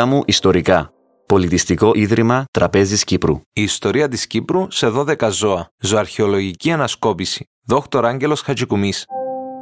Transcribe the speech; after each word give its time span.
Μίλα 0.00 0.12
μου 0.12 0.22
ιστορικά. 0.26 0.92
Πολιτιστικό 1.26 1.90
Ίδρυμα 1.94 2.44
Τραπέζης 2.50 3.04
Κύπρου. 3.04 3.40
Η 3.52 3.62
ιστορία 3.62 4.08
της 4.08 4.26
Κύπρου 4.26 4.66
σε 4.70 4.86
12 4.96 5.30
ζώα. 5.30 5.68
Ζωαρχαιολογική 5.80 6.72
ανασκόπηση. 6.72 7.48
Δόκτωρ 7.66 8.06
Άγγελος 8.06 8.40
Χατζικουμής. 8.40 9.06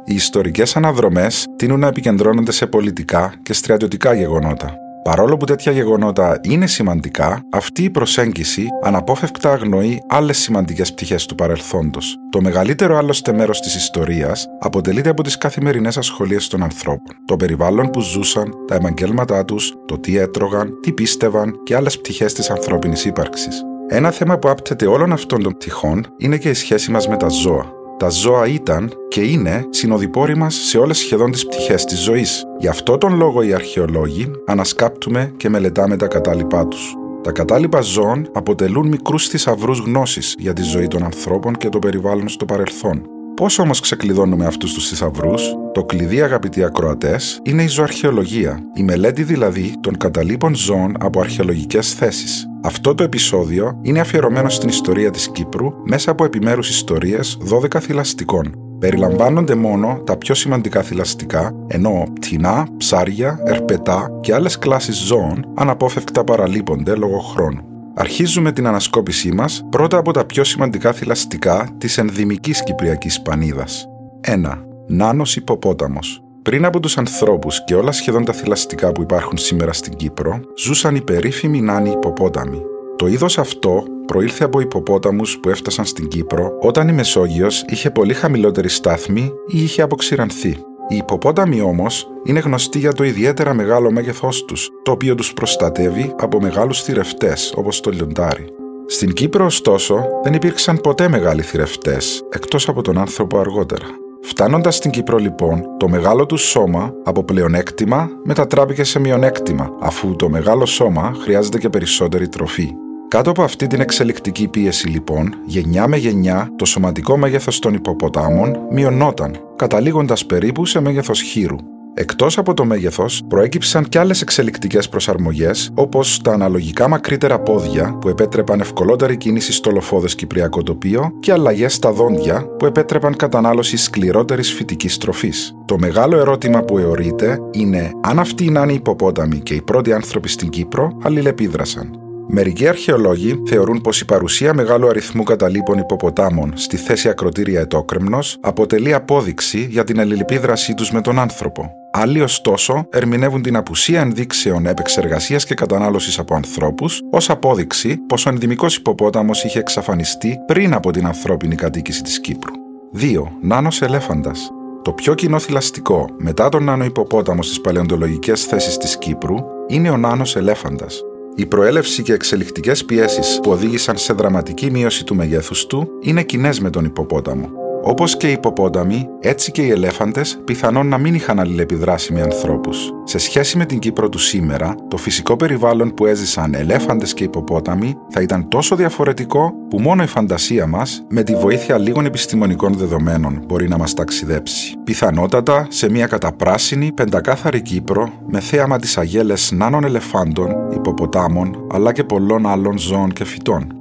Οι 0.05 0.13
ιστορικές 0.13 0.75
αναδρομές 0.75 1.45
τείνουν 1.55 1.79
να 1.79 1.87
επικεντρώνονται 1.87 2.51
σε 2.51 2.67
πολιτικά 2.67 3.39
και 3.43 3.53
στρατιωτικά 3.53 4.13
γεγονότα. 4.13 4.77
Παρόλο 5.09 5.37
που 5.37 5.45
τέτοια 5.45 5.71
γεγονότα 5.71 6.39
είναι 6.43 6.67
σημαντικά, 6.67 7.41
αυτή 7.51 7.83
η 7.83 7.89
προσέγγιση 7.89 8.67
αναπόφευκτα 8.83 9.51
αγνοεί 9.51 10.03
άλλες 10.07 10.37
σημαντικές 10.37 10.93
πτυχές 10.93 11.25
του 11.25 11.35
παρελθόντος. 11.35 12.15
Το 12.29 12.41
μεγαλύτερο 12.41 12.97
άλλωστε 12.97 13.33
μέρος 13.33 13.59
της 13.59 13.75
ιστορίας 13.75 14.47
αποτελείται 14.59 15.09
από 15.09 15.23
τις 15.23 15.37
καθημερινές 15.37 15.97
ασχολίες 15.97 16.47
των 16.47 16.63
ανθρώπων, 16.63 17.15
το 17.25 17.35
περιβάλλον 17.35 17.89
που 17.89 18.01
ζούσαν, 18.01 18.53
τα 18.67 18.75
επαγγέλματά 18.75 19.45
τους, 19.45 19.73
το 19.85 19.99
τι 19.99 20.17
έτρωγαν, 20.17 20.79
τι 20.81 20.91
πίστευαν 20.91 21.63
και 21.63 21.75
άλλες 21.75 21.97
πτυχές 21.97 22.33
της 22.33 22.49
ανθρώπινης 22.49 23.05
ύπαρξης. 23.05 23.61
Ένα 23.87 24.11
θέμα 24.11 24.37
που 24.39 24.49
άπτεται 24.49 24.85
όλων 24.85 25.11
αυτών 25.11 25.43
των 25.43 25.53
πτυχών 25.53 26.07
είναι 26.17 26.37
και 26.37 26.49
η 26.49 26.53
σχέση 26.53 26.91
μας 26.91 27.07
με 27.07 27.17
τα 27.17 27.27
ζώα. 27.27 27.78
Τα 27.99 28.09
ζώα 28.09 28.47
ήταν 28.47 28.91
και 29.07 29.21
είναι 29.21 29.65
συνοδοιπόροι 29.69 30.35
μας 30.35 30.55
σε 30.55 30.77
όλες 30.77 30.97
σχεδόν 30.97 31.31
τις 31.31 31.45
πτυχές 31.45 31.85
της 31.85 31.99
ζωής. 31.99 32.43
Γι' 32.59 32.67
αυτό 32.67 32.97
τον 32.97 33.15
λόγο 33.15 33.41
οι 33.41 33.53
αρχαιολόγοι 33.53 34.31
ανασκάπτουμε 34.45 35.33
και 35.37 35.49
μελετάμε 35.49 35.97
τα 35.97 36.07
κατάλοιπά 36.07 36.67
τους. 36.67 36.93
Τα 37.23 37.31
κατάλοιπα 37.31 37.81
ζώων 37.81 38.29
αποτελούν 38.33 38.87
μικρούς 38.87 39.27
θησαυρούς 39.27 39.79
γνώσης 39.79 40.35
για 40.37 40.53
τη 40.53 40.61
ζωή 40.61 40.87
των 40.87 41.03
ανθρώπων 41.03 41.55
και 41.55 41.69
το 41.69 41.79
περιβάλλον 41.79 42.29
στο 42.29 42.45
παρελθόν. 42.45 43.18
Πώ 43.39 43.47
όμως 43.57 43.79
ξεκλειδώνουμε 43.79 44.45
αυτούς 44.45 44.73
τους 44.73 44.87
θησαυρούς, 44.87 45.55
το 45.73 45.83
κλειδί, 45.83 46.21
αγαπητοί 46.21 46.63
ακροατές, 46.63 47.39
είναι 47.43 47.63
η 47.63 47.67
ζωαρχαιολογία, 47.67 48.59
η 48.73 48.83
μελέτη 48.83 49.23
δηλαδή 49.23 49.73
των 49.81 49.97
καταλήπων 49.97 50.55
ζώων 50.55 50.93
από 50.99 51.19
αρχαιολογικές 51.19 51.93
θέσεις. 51.93 52.47
Αυτό 52.63 52.95
το 52.95 53.03
επεισόδιο 53.03 53.79
είναι 53.81 53.99
αφιερωμένο 53.99 54.49
στην 54.49 54.69
ιστορία 54.69 55.11
της 55.11 55.31
Κύπρου 55.31 55.73
μέσα 55.85 56.11
από 56.11 56.25
επιμέρους 56.25 56.69
ιστορίες 56.69 57.37
12 57.51 57.79
θηλαστικών. 57.79 58.53
Περιλαμβάνονται 58.79 59.55
μόνο 59.55 60.01
τα 60.05 60.17
πιο 60.17 60.35
σημαντικά 60.35 60.81
θηλαστικά, 60.81 61.51
ενώ 61.67 62.03
πτηνά, 62.13 62.67
ψάρια, 62.77 63.39
ερπετά 63.45 64.19
και 64.21 64.33
άλλες 64.33 64.57
κλάσεις 64.57 64.97
ζώων 64.97 65.45
αναπόφευκτα 65.55 66.23
παραλείπονται 66.23 66.95
λόγω 66.95 67.19
χρόνου. 67.19 67.68
Αρχίζουμε 68.01 68.51
την 68.51 68.67
ανασκόπησή 68.67 69.31
μας 69.31 69.65
πρώτα 69.69 69.97
από 69.97 70.11
τα 70.11 70.25
πιο 70.25 70.43
σημαντικά 70.43 70.93
θηλαστικά 70.93 71.75
της 71.77 71.97
ενδυμικής 71.97 72.63
Κυπριακής 72.63 73.21
Πανίδας. 73.21 73.87
1. 74.21 74.65
Νάνος 74.87 75.35
υποπόταμος. 75.35 76.23
Πριν 76.41 76.65
από 76.65 76.79
τους 76.79 76.97
ανθρώπους 76.97 77.63
και 77.63 77.75
όλα 77.75 77.91
σχεδόν 77.91 78.25
τα 78.25 78.33
θηλαστικά 78.33 78.91
που 78.91 79.01
υπάρχουν 79.01 79.37
σήμερα 79.37 79.73
στην 79.73 79.93
Κύπρο, 79.93 80.39
ζούσαν 80.57 80.95
οι 80.95 81.01
περίφημοι 81.01 81.61
νάνοι 81.61 81.89
υποπόταμοι. 81.89 82.61
Το 82.95 83.07
είδος 83.07 83.37
αυτό 83.37 83.83
προήλθε 84.05 84.43
από 84.43 84.59
υποπόταμους 84.59 85.39
που 85.39 85.49
έφτασαν 85.49 85.85
στην 85.85 86.07
Κύπρο 86.07 86.57
όταν 86.61 86.87
η 86.87 86.91
Μεσόγειος 86.91 87.63
είχε 87.67 87.89
πολύ 87.89 88.13
χαμηλότερη 88.13 88.69
στάθμη 88.69 89.31
ή 89.47 89.63
είχε 89.63 89.81
αποξηρανθεί. 89.81 90.57
Οι 90.91 90.95
υποπόταμοι 90.95 91.61
όμως 91.61 92.07
είναι 92.23 92.39
γνωστοί 92.39 92.79
για 92.79 92.93
το 92.93 93.03
ιδιαίτερα 93.03 93.53
μεγάλο 93.53 93.91
μέγεθός 93.91 94.45
τους, 94.45 94.69
το 94.83 94.91
οποίο 94.91 95.15
τους 95.15 95.33
προστατεύει 95.33 96.13
από 96.19 96.41
μεγάλους 96.41 96.81
θηρευτές 96.81 97.53
όπως 97.55 97.79
το 97.79 97.89
λιοντάρι. 97.89 98.45
Στην 98.85 99.13
Κύπρο, 99.13 99.45
ωστόσο, 99.45 100.05
δεν 100.23 100.33
υπήρξαν 100.33 100.77
ποτέ 100.81 101.07
μεγάλοι 101.07 101.41
θηρευτές, 101.41 102.23
εκτός 102.29 102.67
από 102.67 102.81
τον 102.81 102.97
άνθρωπο 102.97 103.39
αργότερα. 103.39 103.85
Φτάνοντας 104.21 104.75
στην 104.75 104.91
Κύπρο, 104.91 105.17
λοιπόν, 105.17 105.63
το 105.77 105.87
μεγάλο 105.87 106.25
του 106.25 106.37
σώμα 106.37 106.93
από 107.03 107.23
πλεονέκτημα 107.23 108.09
μετατράπηκε 108.23 108.83
σε 108.83 108.99
μειονέκτημα, 108.99 109.69
αφού 109.79 110.15
το 110.15 110.29
μεγάλο 110.29 110.65
σώμα 110.65 111.13
χρειάζεται 111.23 111.57
και 111.57 111.69
περισσότερη 111.69 112.27
τροφή. 112.27 112.69
Κάτω 113.09 113.29
από 113.29 113.43
αυτή 113.43 113.67
την 113.67 113.81
εξελικτική 113.81 114.47
πίεση, 114.47 114.87
λοιπόν, 114.87 115.33
γενιά 115.45 115.87
με 115.87 115.97
γενιά, 115.97 116.53
το 116.55 116.65
σωματικό 116.65 117.17
μέγεθος 117.17 117.59
των 117.59 117.73
υποποτάμων 117.73 118.57
μειωνόταν, 118.71 119.35
καταλήγοντας 119.55 120.25
περίπου 120.25 120.65
σε 120.65 120.79
μέγεθος 120.79 121.21
χείρου. 121.21 121.55
Εκτός 121.93 122.37
από 122.37 122.53
το 122.53 122.65
μέγεθος, 122.65 123.21
προέκυψαν 123.27 123.89
και 123.89 123.99
άλλες 123.99 124.21
εξελικτικές 124.21 124.89
προσαρμογές, 124.89 125.71
όπως 125.73 126.21
τα 126.21 126.31
αναλογικά 126.31 126.87
μακρύτερα 126.87 127.39
πόδια 127.39 127.97
που 128.01 128.09
επέτρεπαν 128.09 128.59
ευκολότερη 128.59 129.17
κίνηση 129.17 129.51
στο 129.51 129.71
λοφόδες 129.71 130.15
κυπριακό 130.15 130.63
τοπίο 130.63 131.11
και 131.19 131.31
αλλαγές 131.31 131.73
στα 131.73 131.91
δόντια 131.91 132.45
που 132.59 132.65
επέτρεπαν 132.65 133.15
κατανάλωση 133.15 133.77
σκληρότερης 133.77 134.53
φυτικής 134.53 134.97
τροφής. 134.97 135.55
Το 135.65 135.77
μεγάλο 135.77 136.17
ερώτημα 136.17 136.61
που 136.61 136.77
αιωρείται 136.77 137.39
είναι 137.51 137.91
αν 138.01 138.19
αυτοί 138.19 138.45
οι 138.45 138.49
νάνοι 138.49 138.73
υποπόταμοι 138.73 139.39
και 139.39 139.53
οι 139.53 139.61
πρώτοι 139.61 139.93
άνθρωποι 139.93 140.29
στην 140.29 140.49
Κύπρο 140.49 140.97
αλληλεπίδρασαν. 141.01 142.08
Μερικοί 142.31 142.67
αρχαιολόγοι 142.67 143.41
θεωρούν 143.47 143.81
πως 143.81 144.01
η 144.01 144.05
παρουσία 144.05 144.53
μεγάλου 144.53 144.87
αριθμού 144.87 145.23
καταλήπων 145.23 145.77
υποποτάμων 145.77 146.53
στη 146.55 146.77
θέση 146.77 147.09
ακροτήρια 147.09 147.59
ετόκρεμνο 147.59 148.19
αποτελεί 148.41 148.93
απόδειξη 148.93 149.67
για 149.69 149.83
την 149.83 149.99
αλληλεπίδρασή 149.99 150.73
τους 150.73 150.91
με 150.91 151.01
τον 151.01 151.19
άνθρωπο. 151.19 151.71
Άλλοι, 151.91 152.21
ωστόσο, 152.21 152.85
ερμηνεύουν 152.89 153.41
την 153.41 153.55
απουσία 153.55 154.01
ενδείξεων 154.01 154.65
επεξεργασίας 154.65 155.45
και 155.45 155.53
κατανάλωσης 155.53 156.19
από 156.19 156.35
ανθρώπους 156.35 157.01
ως 157.11 157.29
απόδειξη 157.29 157.97
πως 158.07 158.25
ο 158.25 158.29
ενδυμικός 158.29 158.75
υποπόταμος 158.75 159.43
είχε 159.43 159.59
εξαφανιστεί 159.59 160.37
πριν 160.45 160.73
από 160.73 160.91
την 160.91 161.05
ανθρώπινη 161.05 161.55
κατοίκηση 161.55 162.01
της 162.01 162.19
Κύπρου. 162.19 162.53
2. 162.93 163.31
Νάνος 163.41 163.81
ελέφαντας. 163.81 164.49
Το 164.81 164.91
πιο 164.91 165.13
κοινό 165.13 165.39
θηλαστικό 165.39 166.09
μετά 166.17 166.49
τον 166.49 166.63
νάνο 166.63 166.83
υποπόταμο 166.83 167.43
στις 167.43 167.61
παλαιοντολογικές 167.61 168.43
θέσεις 168.43 168.77
της 168.77 168.97
Κύπρου 168.97 169.35
είναι 169.67 169.89
ο 169.89 169.97
νάνος 169.97 170.35
ελέφαντας, 170.35 171.01
η 171.39 171.45
προέλευση 171.45 172.01
και 172.01 172.13
εξελικτικές 172.13 172.85
πιέσεις 172.85 173.39
που 173.43 173.51
οδήγησαν 173.51 173.97
σε 173.97 174.13
δραματική 174.13 174.71
μείωση 174.71 175.05
του 175.05 175.15
μεγέθους 175.15 175.65
του 175.65 175.89
είναι 176.01 176.23
κοινές 176.23 176.59
με 176.59 176.69
τον 176.69 176.85
υποπόταμο. 176.85 177.68
Όπως 177.83 178.17
και 178.17 178.27
οι 178.27 178.31
υποπόταμοι, 178.31 179.09
έτσι 179.19 179.51
και 179.51 179.61
οι 179.61 179.69
ελέφαντες 179.69 180.41
πιθανόν 180.45 180.87
να 180.87 180.97
μην 180.97 181.13
είχαν 181.13 181.39
αλληλεπιδράσει 181.39 182.13
με 182.13 182.21
ανθρώπους. 182.21 182.91
Σε 183.03 183.17
σχέση 183.17 183.57
με 183.57 183.65
την 183.65 183.79
Κύπρο 183.79 184.09
του 184.09 184.17
σήμερα, 184.17 184.75
το 184.87 184.97
φυσικό 184.97 185.35
περιβάλλον 185.35 185.93
που 185.93 186.05
έζησαν 186.05 186.53
ελέφαντες 186.53 187.13
και 187.13 187.23
υποπόταμοι 187.23 187.95
θα 188.09 188.21
ήταν 188.21 188.47
τόσο 188.47 188.75
διαφορετικό 188.75 189.53
που 189.69 189.79
μόνο 189.79 190.03
η 190.03 190.07
φαντασία 190.07 190.67
μας, 190.67 191.03
με 191.09 191.23
τη 191.23 191.35
βοήθεια 191.35 191.77
λίγων 191.77 192.05
επιστημονικών 192.05 192.73
δεδομένων, 192.73 193.43
μπορεί 193.45 193.67
να 193.67 193.77
μας 193.77 193.93
ταξιδέψει. 193.93 194.75
Πιθανότατα 194.83 195.67
σε 195.69 195.89
μια 195.89 196.07
καταπράσινη, 196.07 196.91
πεντακάθαρη 196.91 197.61
Κύπρο, 197.61 198.09
με 198.27 198.39
θέαμα 198.39 198.79
τι 198.79 198.93
αγέλες 198.95 199.51
νάνων 199.51 199.83
ελεφάντων, 199.83 200.55
υποποτάμων, 200.73 201.67
αλλά 201.71 201.91
και 201.91 202.03
πολλών 202.03 202.47
άλλων 202.47 202.77
ζώων 202.77 203.11
και 203.11 203.25
φυτών. 203.25 203.73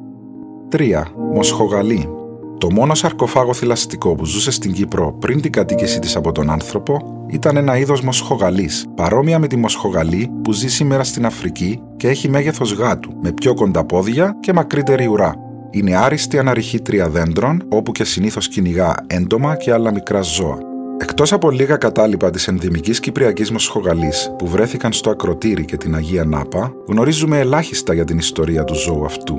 3. 0.70 1.02
Μοσχογαλή 1.34 2.08
το 2.58 2.72
μόνο 2.72 2.94
σαρκοφάγο 2.94 3.54
θηλαστικό 3.54 4.14
που 4.14 4.24
ζούσε 4.24 4.50
στην 4.50 4.72
Κύπρο 4.72 5.12
πριν 5.12 5.40
την 5.40 5.52
κατοίκησή 5.52 5.98
της 5.98 6.16
από 6.16 6.32
τον 6.32 6.50
άνθρωπο 6.50 7.24
ήταν 7.30 7.56
ένα 7.56 7.78
είδος 7.78 8.00
μοσχογαλής, 8.00 8.86
παρόμοια 8.94 9.38
με 9.38 9.46
τη 9.46 9.56
μοσχογαλή 9.56 10.30
που 10.42 10.52
ζει 10.52 10.68
σήμερα 10.68 11.04
στην 11.04 11.26
Αφρική 11.26 11.80
και 11.96 12.08
έχει 12.08 12.28
μέγεθος 12.28 12.72
γάτου, 12.72 13.12
με 13.22 13.32
πιο 13.32 13.54
κοντά 13.54 13.84
πόδια 13.84 14.36
και 14.40 14.52
μακρύτερη 14.52 15.06
ουρά. 15.06 15.34
Είναι 15.70 15.96
άριστη 15.96 16.38
αναρριχήτρια 16.38 17.08
δέντρων, 17.08 17.62
όπου 17.68 17.92
και 17.92 18.04
συνήθως 18.04 18.48
κυνηγά 18.48 18.94
έντομα 19.06 19.56
και 19.56 19.72
άλλα 19.72 19.92
μικρά 19.92 20.20
ζώα. 20.20 20.58
Εκτός 21.00 21.32
από 21.32 21.50
λίγα 21.50 21.76
κατάλοιπα 21.76 22.30
της 22.30 22.48
ενδυμικής 22.48 23.00
Κυπριακής 23.00 23.50
Μοσχογαλής 23.50 24.32
που 24.38 24.46
βρέθηκαν 24.46 24.92
στο 24.92 25.10
Ακροτήρι 25.10 25.64
και 25.64 25.76
την 25.76 25.94
Αγία 25.94 26.24
Νάπα, 26.24 26.72
γνωρίζουμε 26.88 27.38
ελάχιστα 27.38 27.94
για 27.94 28.04
την 28.04 28.18
ιστορία 28.18 28.64
του 28.64 28.74
ζώου 28.74 29.04
αυτού. 29.04 29.36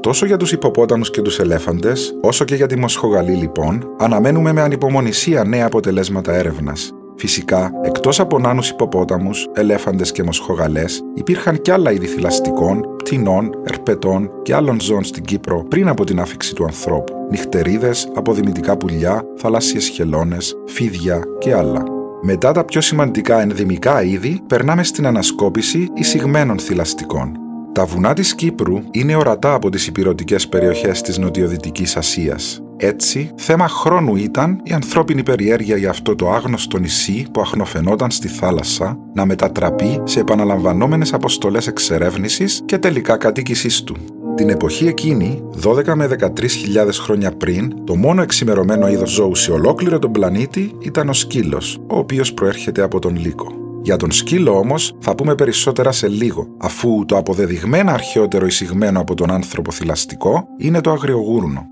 Τόσο 0.00 0.26
για 0.26 0.36
τους 0.36 0.52
υποπόταμους 0.52 1.10
και 1.10 1.22
τους 1.22 1.38
ελέφαντες, 1.38 2.14
όσο 2.20 2.44
και 2.44 2.54
για 2.54 2.66
τη 2.66 2.78
Μοσχογαλή 2.78 3.32
λοιπόν, 3.32 3.88
αναμένουμε 3.98 4.52
με 4.52 4.60
ανυπομονησία 4.60 5.44
νέα 5.44 5.66
αποτελέσματα 5.66 6.32
έρευνας. 6.32 6.92
Φυσικά, 7.16 7.70
εκτός 7.82 8.20
από 8.20 8.38
νάνους 8.38 8.68
υποπόταμους, 8.68 9.48
ελέφαντες 9.54 10.12
και 10.12 10.22
μοσχογαλές, 10.22 11.02
υπήρχαν 11.14 11.60
και 11.60 11.72
άλλα 11.72 11.92
είδη 11.92 12.06
θηλαστικών, 12.06 12.96
πτηνών, 12.96 13.50
ερπετών 13.64 14.30
και 14.42 14.54
άλλων 14.54 14.80
ζώων 14.80 15.04
στην 15.04 15.24
Κύπρο 15.24 15.64
πριν 15.68 15.88
από 15.88 16.04
την 16.04 16.20
άφηξη 16.20 16.54
του 16.54 16.64
ανθρώπου. 16.64 17.12
Νυχτερίδες, 17.30 18.08
αποδημητικά 18.14 18.76
πουλιά, 18.76 19.22
θαλάσσιες 19.36 19.88
χελώνες, 19.88 20.54
φίδια 20.66 21.22
και 21.38 21.54
άλλα. 21.54 21.82
Μετά 22.22 22.52
τα 22.52 22.64
πιο 22.64 22.80
σημαντικά 22.80 23.40
ενδυμικά 23.40 24.02
είδη, 24.02 24.40
περνάμε 24.46 24.84
στην 24.84 25.06
ανασκόπηση 25.06 25.88
εισηγμένων 25.94 26.58
θηλαστικών. 26.58 27.49
Τα 27.72 27.84
βουνά 27.84 28.12
της 28.12 28.34
Κύπρου 28.34 28.78
είναι 28.90 29.16
ορατά 29.16 29.54
από 29.54 29.70
τις 29.70 29.86
υπηρετικές 29.86 30.48
περιοχές 30.48 31.00
της 31.00 31.18
νοτιοδυτικής 31.18 31.96
Ασίας. 31.96 32.62
Έτσι, 32.76 33.30
θέμα 33.36 33.68
χρόνου 33.68 34.16
ήταν 34.16 34.60
η 34.64 34.72
ανθρώπινη 34.72 35.22
περιέργεια 35.22 35.76
για 35.76 35.90
αυτό 35.90 36.14
το 36.14 36.30
άγνωστο 36.30 36.78
νησί 36.78 37.26
που 37.32 37.40
αχνοφαινόταν 37.40 38.10
στη 38.10 38.28
θάλασσα 38.28 38.98
να 39.14 39.26
μετατραπεί 39.26 40.00
σε 40.04 40.20
επαναλαμβανόμενες 40.20 41.12
αποστολές 41.12 41.66
εξερεύνησης 41.66 42.62
και 42.64 42.78
τελικά 42.78 43.16
κατοίκησής 43.16 43.82
του. 43.82 43.96
Την 44.34 44.48
εποχή 44.48 44.86
εκείνη, 44.86 45.42
12 45.62 45.94
με 45.94 46.06
13.000 46.06 47.00
χρόνια 47.00 47.32
πριν, 47.36 47.84
το 47.84 47.96
μόνο 47.96 48.22
εξημερωμένο 48.22 48.88
είδος 48.88 49.10
ζώου 49.10 49.34
σε 49.34 49.52
ολόκληρο 49.52 49.98
τον 49.98 50.12
πλανήτη 50.12 50.74
ήταν 50.80 51.08
ο 51.08 51.12
σκύλος, 51.12 51.78
ο 51.86 51.98
οποίος 51.98 52.34
προέρχεται 52.34 52.82
από 52.82 52.98
τον 52.98 53.16
λύκο. 53.16 53.69
Για 53.82 53.96
τον 53.96 54.12
σκύλο 54.12 54.58
όμως 54.58 54.92
θα 55.00 55.14
πούμε 55.14 55.34
περισσότερα 55.34 55.92
σε 55.92 56.08
λίγο, 56.08 56.46
αφού 56.60 57.04
το 57.04 57.16
αποδεδειγμένα 57.16 57.92
αρχαιότερο 57.92 58.46
εισηγμένο 58.46 59.00
από 59.00 59.14
τον 59.14 59.30
άνθρωπο 59.30 59.70
θηλαστικό 59.70 60.48
είναι 60.58 60.80
το 60.80 60.90
αγριογούρνο. 60.90 61.66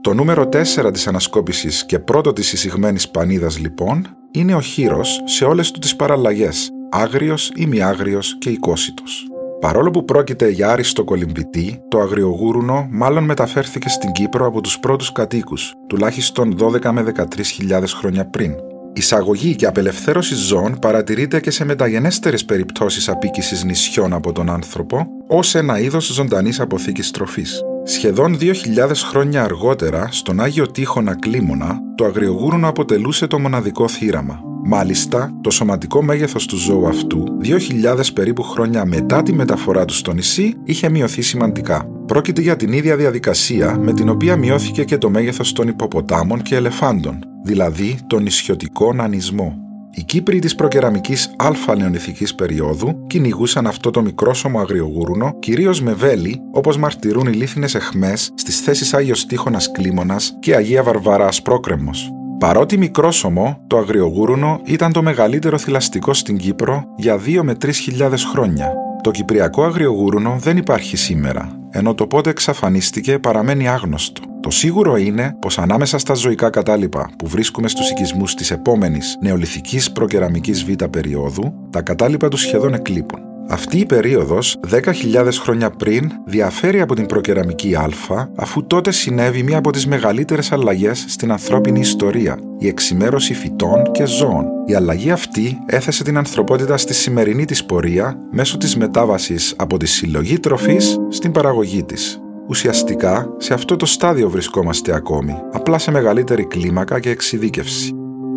Το 0.00 0.14
νούμερο 0.14 0.48
4 0.48 0.90
της 0.92 1.06
ανασκόπησης 1.06 1.86
και 1.86 1.98
πρώτο 1.98 2.32
της 2.32 2.52
εισηγμένης 2.52 3.08
πανίδας 3.08 3.58
λοιπόν 3.58 4.06
είναι 4.30 4.54
ο 4.54 4.60
χείρος 4.60 5.20
σε 5.24 5.44
όλες 5.44 5.70
του 5.70 5.78
τις 5.78 5.96
παραλλαγές, 5.96 6.70
άγριος, 6.90 7.52
ημιάγριος 7.56 8.36
και 8.38 8.50
οικόσιτος. 8.50 9.26
Παρόλο 9.60 9.90
που 9.90 10.04
πρόκειται 10.04 10.48
για 10.48 10.70
άριστο 10.70 11.04
κολυμβητή, 11.04 11.80
το 11.88 12.00
αγριογούρουνο 12.00 12.88
μάλλον 12.90 13.24
μεταφέρθηκε 13.24 13.88
στην 13.88 14.12
Κύπρο 14.12 14.46
από 14.46 14.60
τους 14.60 14.78
πρώτους 14.78 15.12
κατοίκους, 15.12 15.74
τουλάχιστον 15.86 16.56
12 16.58 16.92
με 16.92 17.02
13.000 17.02 17.94
χρόνια 17.94 18.30
πριν. 18.30 18.54
Εισαγωγή 18.96 19.54
και 19.54 19.66
απελευθέρωση 19.66 20.34
ζώων 20.34 20.78
παρατηρείται 20.78 21.40
και 21.40 21.50
σε 21.50 21.64
μεταγενέστερες 21.64 22.44
περιπτώσεις 22.44 23.08
απίκησης 23.08 23.64
νησιών 23.64 24.12
από 24.12 24.32
τον 24.32 24.50
άνθρωπο, 24.50 25.06
ως 25.26 25.54
ένα 25.54 25.80
είδος 25.80 26.06
ζωντανής 26.06 26.60
αποθήκης 26.60 27.10
τροφής. 27.10 27.60
Σχεδόν 27.84 28.38
2.000 28.40 28.52
χρόνια 28.94 29.42
αργότερα, 29.42 30.08
στον 30.10 30.40
Άγιο 30.40 30.70
Τείχονα 30.70 31.14
Κλίμωνα, 31.14 31.78
το 31.96 32.04
αγριογούρουνο 32.04 32.68
αποτελούσε 32.68 33.26
το 33.26 33.38
μοναδικό 33.38 33.88
θύραμα. 33.88 34.40
Μάλιστα, 34.64 35.32
το 35.40 35.50
σωματικό 35.50 36.02
μέγεθος 36.02 36.46
του 36.46 36.56
ζώου 36.56 36.88
αυτού, 36.88 37.24
2.000 37.42 38.12
περίπου 38.14 38.42
χρόνια 38.42 38.84
μετά 38.84 39.22
τη 39.22 39.32
μεταφορά 39.32 39.84
του 39.84 39.94
στο 39.94 40.12
νησί, 40.12 40.54
είχε 40.64 40.88
μειωθεί 40.88 41.22
σημαντικά. 41.22 41.88
Πρόκειται 42.06 42.40
για 42.40 42.56
την 42.56 42.72
ίδια 42.72 42.96
διαδικασία 42.96 43.78
με 43.78 43.92
την 43.92 44.08
οποία 44.08 44.36
μειώθηκε 44.36 44.84
και 44.84 44.98
το 44.98 45.10
μέγεθος 45.10 45.52
των 45.52 45.68
υποποτάμων 45.68 46.42
και 46.42 46.54
ελεφάντων, 46.54 47.33
δηλαδή 47.44 47.98
τον 48.06 48.22
νησιωτικό 48.22 48.92
νανισμό. 48.92 49.58
Οι 49.96 50.02
Κύπροι 50.02 50.38
της 50.38 50.54
προκεραμικής 50.54 51.34
Α 51.36 51.74
νεονυθικής 51.76 52.34
περίοδου 52.34 53.06
κυνηγούσαν 53.06 53.66
αυτό 53.66 53.90
το 53.90 54.02
μικρόσωμο 54.02 54.60
αγριογούρουνο 54.60 55.38
κυρίως 55.38 55.82
με 55.82 55.92
βέλη, 55.92 56.40
όπως 56.52 56.76
μαρτυρούν 56.76 57.26
οι 57.26 57.32
λίθινες 57.32 57.74
εχμές 57.74 58.32
στις 58.34 58.60
θέσεις 58.60 58.94
Άγιος 58.94 59.26
Τείχονα 59.26 59.60
Κλίμωνας 59.72 60.36
και 60.40 60.54
Αγία 60.54 60.82
Βαρβαρά 60.82 61.26
Ασπρόκρεμος. 61.26 62.10
Παρότι 62.38 62.78
μικρόσωμο, 62.78 63.64
το 63.66 63.78
αγριογούρουνο 63.78 64.60
ήταν 64.64 64.92
το 64.92 65.02
μεγαλύτερο 65.02 65.58
θηλαστικό 65.58 66.12
στην 66.14 66.36
Κύπρο 66.36 66.84
για 66.96 67.16
2 67.16 67.42
με 67.42 67.54
3 67.54 67.70
χιλιάδες 67.72 68.24
χρόνια. 68.24 68.72
Το 69.02 69.10
κυπριακό 69.10 69.64
αγριογούρουνο 69.64 70.36
δεν 70.40 70.56
υπάρχει 70.56 70.96
σήμερα, 70.96 71.58
ενώ 71.76 71.94
το 71.94 72.06
πότε 72.06 72.30
εξαφανίστηκε 72.30 73.18
παραμένει 73.18 73.68
άγνωστο. 73.68 74.22
Το 74.40 74.50
σίγουρο 74.50 74.96
είναι 74.96 75.36
πως 75.40 75.58
ανάμεσα 75.58 75.98
στα 75.98 76.14
ζωικά 76.14 76.50
κατάλοιπα 76.50 77.10
που 77.18 77.28
βρίσκουμε 77.28 77.68
στους 77.68 77.90
οικισμούς 77.90 78.34
της 78.34 78.50
επόμενης 78.50 79.18
νεολιθική 79.20 79.92
προκεραμικής 79.92 80.64
β' 80.64 80.84
περίοδου, 80.84 81.54
τα 81.70 81.82
κατάλοιπα 81.82 82.28
τους 82.28 82.40
σχεδόν 82.40 82.74
εκλείπουν. 82.74 83.33
Αυτή 83.48 83.78
η 83.78 83.86
περίοδος, 83.86 84.56
10.000 84.70 85.28
χρόνια 85.40 85.70
πριν, 85.70 86.10
διαφέρει 86.26 86.80
από 86.80 86.94
την 86.94 87.06
προκεραμική 87.06 87.74
Α, 87.74 87.88
αφού 88.36 88.66
τότε 88.66 88.90
συνέβη 88.90 89.42
μία 89.42 89.58
από 89.58 89.70
τις 89.70 89.86
μεγαλύτερες 89.86 90.52
αλλαγές 90.52 91.04
στην 91.08 91.32
ανθρώπινη 91.32 91.80
ιστορία, 91.80 92.38
η 92.58 92.66
εξημέρωση 92.66 93.34
φυτών 93.34 93.92
και 93.92 94.06
ζώων. 94.06 94.44
Η 94.66 94.74
αλλαγή 94.74 95.10
αυτή 95.10 95.58
έθεσε 95.66 96.04
την 96.04 96.16
ανθρωπότητα 96.16 96.76
στη 96.76 96.94
σημερινή 96.94 97.44
της 97.44 97.64
πορεία 97.64 98.18
μέσω 98.30 98.56
της 98.56 98.76
μετάβασης 98.76 99.54
από 99.56 99.76
τη 99.76 99.86
συλλογή 99.86 100.38
τροφής 100.38 100.98
στην 101.08 101.32
παραγωγή 101.32 101.84
της. 101.84 102.18
Ουσιαστικά, 102.48 103.28
σε 103.38 103.54
αυτό 103.54 103.76
το 103.76 103.86
στάδιο 103.86 104.30
βρισκόμαστε 104.30 104.94
ακόμη, 104.94 105.34
απλά 105.52 105.78
σε 105.78 105.90
μεγαλύτερη 105.90 106.46
κλίμακα 106.46 107.00
και 107.00 107.10
εξειδίκευση. 107.10 107.92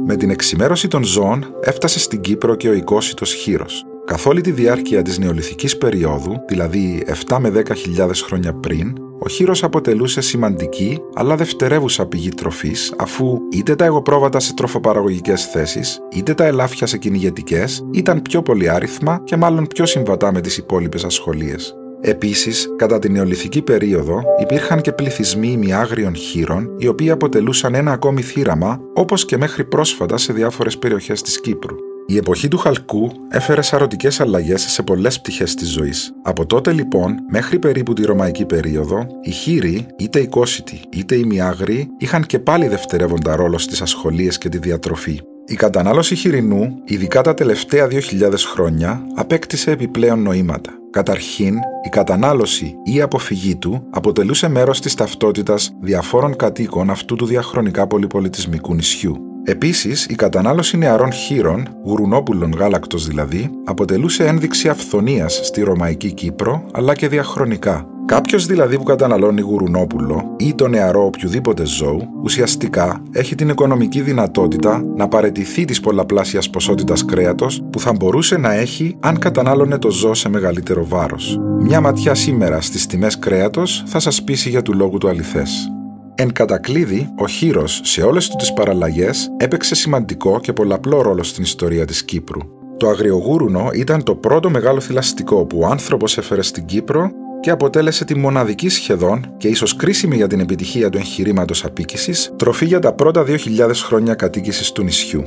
Με 0.05 0.15
την 0.15 0.29
εξημέρωση 0.29 0.87
των 0.87 1.03
ζώων 1.03 1.45
έφτασε 1.61 1.99
στην 1.99 2.21
Κύπρο 2.21 2.55
και 2.55 2.69
ο 2.69 2.73
οικόσιτος 2.73 3.33
χείρος. 3.33 3.85
Καθ' 4.07 4.25
όλη 4.25 4.41
τη 4.41 4.51
διάρκεια 4.51 5.01
της 5.01 5.17
νεολιθικής 5.17 5.77
περίοδου, 5.77 6.33
δηλαδή 6.47 7.03
7 7.27 7.37
με 7.39 7.49
10.000 7.49 8.09
χρόνια 8.25 8.53
πριν, 8.53 8.93
ο 9.19 9.29
χείρος 9.29 9.63
αποτελούσε 9.63 10.21
σημαντική 10.21 11.01
αλλά 11.13 11.35
δευτερεύουσα 11.35 12.05
πηγή 12.05 12.29
τροφής, 12.29 12.93
αφού 12.97 13.39
είτε 13.51 13.75
τα 13.75 13.85
εγωπρόβατα 13.85 14.39
σε 14.39 14.53
τροφοπαραγωγικές 14.53 15.45
θέσεις, 15.45 15.99
είτε 16.11 16.33
τα 16.33 16.45
ελάφια 16.45 16.87
σε 16.87 16.97
κυνηγετικές, 16.97 17.85
ήταν 17.91 18.21
πιο 18.21 18.41
πολυάριθμα 18.41 19.21
και 19.23 19.35
μάλλον 19.35 19.67
πιο 19.67 19.85
συμβατά 19.85 20.33
με 20.33 20.41
τις 20.41 20.57
υπόλοιπες 20.57 21.03
ασχολίες. 21.03 21.75
Επίσης, 22.01 22.67
κατά 22.75 22.99
την 22.99 23.11
νεολιθική 23.11 23.61
περίοδο 23.61 24.23
υπήρχαν 24.41 24.81
και 24.81 24.91
πληθυσμοί 24.91 25.47
ημιάγριων 25.47 26.15
χείρων, 26.15 26.69
οι 26.77 26.87
οποίοι 26.87 27.09
αποτελούσαν 27.09 27.75
ένα 27.75 27.91
ακόμη 27.91 28.21
θύραμα, 28.21 28.79
όπως 28.93 29.25
και 29.25 29.37
μέχρι 29.37 29.65
πρόσφατα 29.65 30.17
σε 30.17 30.33
διάφορες 30.33 30.77
περιοχές 30.77 31.21
της 31.21 31.41
Κύπρου. 31.41 31.75
Η 32.09 32.17
εποχή 32.17 32.47
του 32.47 32.57
χαλκού 32.57 33.11
έφερε 33.29 33.61
σαρωτικές 33.61 34.19
αλλαγές 34.19 34.61
σε 34.61 34.83
πολλές 34.83 35.19
πτυχές 35.19 35.55
της 35.55 35.69
ζωής. 35.69 36.13
Από 36.23 36.45
τότε 36.45 36.71
λοιπόν, 36.71 37.15
μέχρι 37.29 37.59
περίπου 37.59 37.93
τη 37.93 38.05
ρωμαϊκή 38.05 38.45
περίοδο, 38.45 39.07
οι 39.21 39.31
χείροι, 39.31 39.87
είτε 39.97 40.19
οι 40.19 40.27
κόσιτοι 40.27 40.81
είτε 40.89 41.15
οι 41.15 41.23
μιάγροι, 41.23 41.87
είχαν 41.97 42.25
και 42.25 42.39
πάλι 42.39 42.67
δευτερεύοντα 42.67 43.35
ρόλο 43.35 43.57
στις 43.57 43.81
ασχολίες 43.81 44.37
και 44.37 44.49
τη 44.49 44.57
διατροφή. 44.57 45.21
Η 45.49 45.55
κατανάλωση 45.55 46.15
χοιρινού, 46.15 46.81
ειδικά 46.85 47.21
τα 47.21 47.33
τελευταία 47.33 47.87
2.000 47.87 48.33
χρόνια, 48.53 49.05
απέκτησε 49.15 49.71
επιπλέον 49.71 50.21
νοήματα. 50.21 50.71
Καταρχήν, 50.91 51.55
η 51.85 51.89
κατανάλωση 51.89 52.75
ή 52.85 52.93
η 52.93 53.01
αποφυγή 53.01 53.55
του 53.55 53.87
αποτελούσε 53.89 54.47
μέρος 54.47 54.81
της 54.81 54.95
ταυτότητας 54.95 55.71
διαφόρων 55.81 56.35
κατοίκων 56.35 56.89
αυτού 56.89 57.15
του 57.15 57.25
διαχρονικά 57.25 57.87
πολυπολιτισμικού 57.87 58.73
νησιού. 58.73 59.17
Επίσης, 59.43 60.05
η 60.05 60.15
κατανάλωση 60.15 60.77
νεαρών 60.77 61.11
χείρων, 61.11 61.67
γουρουνόπουλων 61.83 62.51
γάλακτος 62.57 63.07
δηλαδή, 63.07 63.49
αποτελούσε 63.65 64.25
ένδειξη 64.25 64.69
αυθονίας 64.69 65.39
στη 65.43 65.61
Ρωμαϊκή 65.61 66.13
Κύπρο, 66.13 66.65
αλλά 66.73 66.95
και 66.95 67.07
διαχρονικά. 67.07 67.87
Κάποιος 68.07 68.45
δηλαδή 68.45 68.77
που 68.77 68.83
καταναλώνει 68.83 69.41
γουρουνόπουλο 69.41 70.35
ή 70.37 70.53
το 70.55 70.67
νεαρό 70.67 71.05
οποιοδήποτε 71.05 71.65
ζώου, 71.65 72.01
ουσιαστικά 72.23 73.03
έχει 73.11 73.35
την 73.35 73.49
οικονομική 73.49 74.01
δυνατότητα 74.01 74.83
να 74.95 75.07
παρετηθεί 75.07 75.65
της 75.65 75.79
πολλαπλάσιας 75.79 76.49
ποσότητας 76.49 77.05
κρέατος 77.05 77.63
που 77.71 77.79
θα 77.79 77.93
μπορούσε 77.93 78.37
να 78.37 78.53
έχει 78.53 78.95
αν 78.99 79.19
κατανάλωνε 79.19 79.77
το 79.77 79.89
ζώο 79.89 80.13
σε 80.13 80.29
μεγαλύτερο 80.29 80.85
βάρος. 80.85 81.39
Μια 81.59 81.81
ματιά 81.81 82.15
σήμερα 82.15 82.61
στις 82.61 82.85
τιμές 82.85 83.19
κρέατος 83.19 83.83
θα 83.87 83.99
σας 83.99 84.23
πείσει 84.23 84.49
για 84.49 84.61
του 84.61 84.73
λόγου 84.73 84.97
του 84.97 85.07
αληθές. 85.07 85.71
Εν 86.15 86.31
κατακλείδη, 86.33 87.09
ο 87.17 87.27
Χείρος 87.27 87.81
σε 87.83 88.01
όλες 88.01 88.27
του 88.27 88.35
τις 88.35 88.53
παραλλαγές 88.53 89.29
έπαιξε 89.37 89.75
σημαντικό 89.75 90.39
και 90.39 90.53
πολλαπλό 90.53 91.01
ρόλο 91.01 91.23
στην 91.23 91.43
ιστορία 91.43 91.85
της 91.85 92.03
Κύπρου. 92.03 92.39
Το 92.77 92.87
αγριογούρουνο 92.87 93.69
ήταν 93.73 94.03
το 94.03 94.15
πρώτο 94.15 94.49
μεγάλο 94.49 94.79
θηλαστικό 94.79 95.45
που 95.45 95.59
ο 95.59 95.65
άνθρωπος 95.65 96.17
έφερε 96.17 96.41
στην 96.41 96.65
Κύπρο 96.65 97.11
και 97.39 97.49
αποτέλεσε 97.49 98.05
τη 98.05 98.15
μοναδική 98.15 98.69
σχεδόν 98.69 99.33
και 99.37 99.47
ίσως 99.47 99.75
κρίσιμη 99.75 100.15
για 100.15 100.27
την 100.27 100.39
επιτυχία 100.39 100.89
του 100.89 100.97
εγχειρήματος 100.97 101.65
απίκησης 101.65 102.33
τροφή 102.35 102.65
για 102.65 102.79
τα 102.79 102.93
πρώτα 102.93 103.25
2.000 103.27 103.71
χρόνια 103.73 104.13
κατοίκησης 104.13 104.71
του 104.71 104.83
νησιού. 104.83 105.23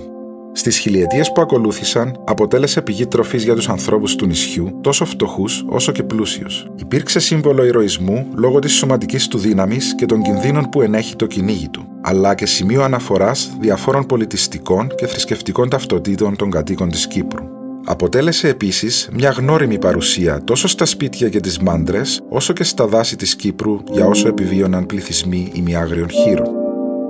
Στις 0.52 0.79
χιλιετίες 0.79 1.33
που 1.33 1.40
ακολούθησαν, 1.40 2.23
αποτέλεσε 2.26 2.83
πηγή 2.83 3.07
τροφής 3.07 3.45
για 3.45 3.55
τους 3.55 3.69
ανθρώπους 3.69 4.17
του 4.17 4.26
νησιού, 4.26 4.79
τόσο 4.81 5.05
φτωχούς 5.05 5.64
όσο 5.69 5.93
και 5.93 6.02
πλούσιους. 6.02 6.67
Υπήρξε 6.76 7.19
σύμβολο 7.19 7.64
ηρωισμού 7.64 8.26
λόγω 8.35 8.59
της 8.59 8.73
σωματικής 8.73 9.29
του 9.29 9.38
δύναμης 9.38 9.95
και 9.95 10.07
των 10.07 10.23
κινδύνων 10.23 10.69
που 10.69 10.83
ενέχει 10.83 11.17
το 11.17 11.26
κυνήγι 11.26 11.69
του, 11.69 11.87
αλλά 12.00 12.35
και 12.35 12.47
σημείο 12.47 12.83
αναφοράς 12.83 13.57
διαφόρων 13.61 14.07
πολιτιστικών 14.07 14.88
και 14.97 15.07
θρησκευτικών 15.07 15.69
ταυτοτήτων 15.69 16.37
των 16.37 16.50
κατοίκων 16.50 16.90
της 16.90 17.07
Κύπρου. 17.07 17.60
Αποτέλεσε 17.85 18.49
επίσης 18.49 19.09
μια 19.13 19.31
γνώριμη 19.31 19.79
παρουσία 19.79 20.45
τόσο 20.45 20.69
στα 20.69 20.85
σπίτια 20.85 21.29
και 21.29 21.41
τις 21.41 21.59
μάντρες, 21.59 22.21
όσο 22.29 22.53
και 22.53 22.65
στα 22.65 22.87
δάση 22.87 23.17
της 23.17 23.37
Κύπρου 23.37 23.77
για 23.91 24.07
όσο 24.07 24.29
επιβίωναν 24.29 24.87
πληθυσμοί 24.87 25.51
ημιάγριων 25.55 26.11
χείρων. 26.11 26.49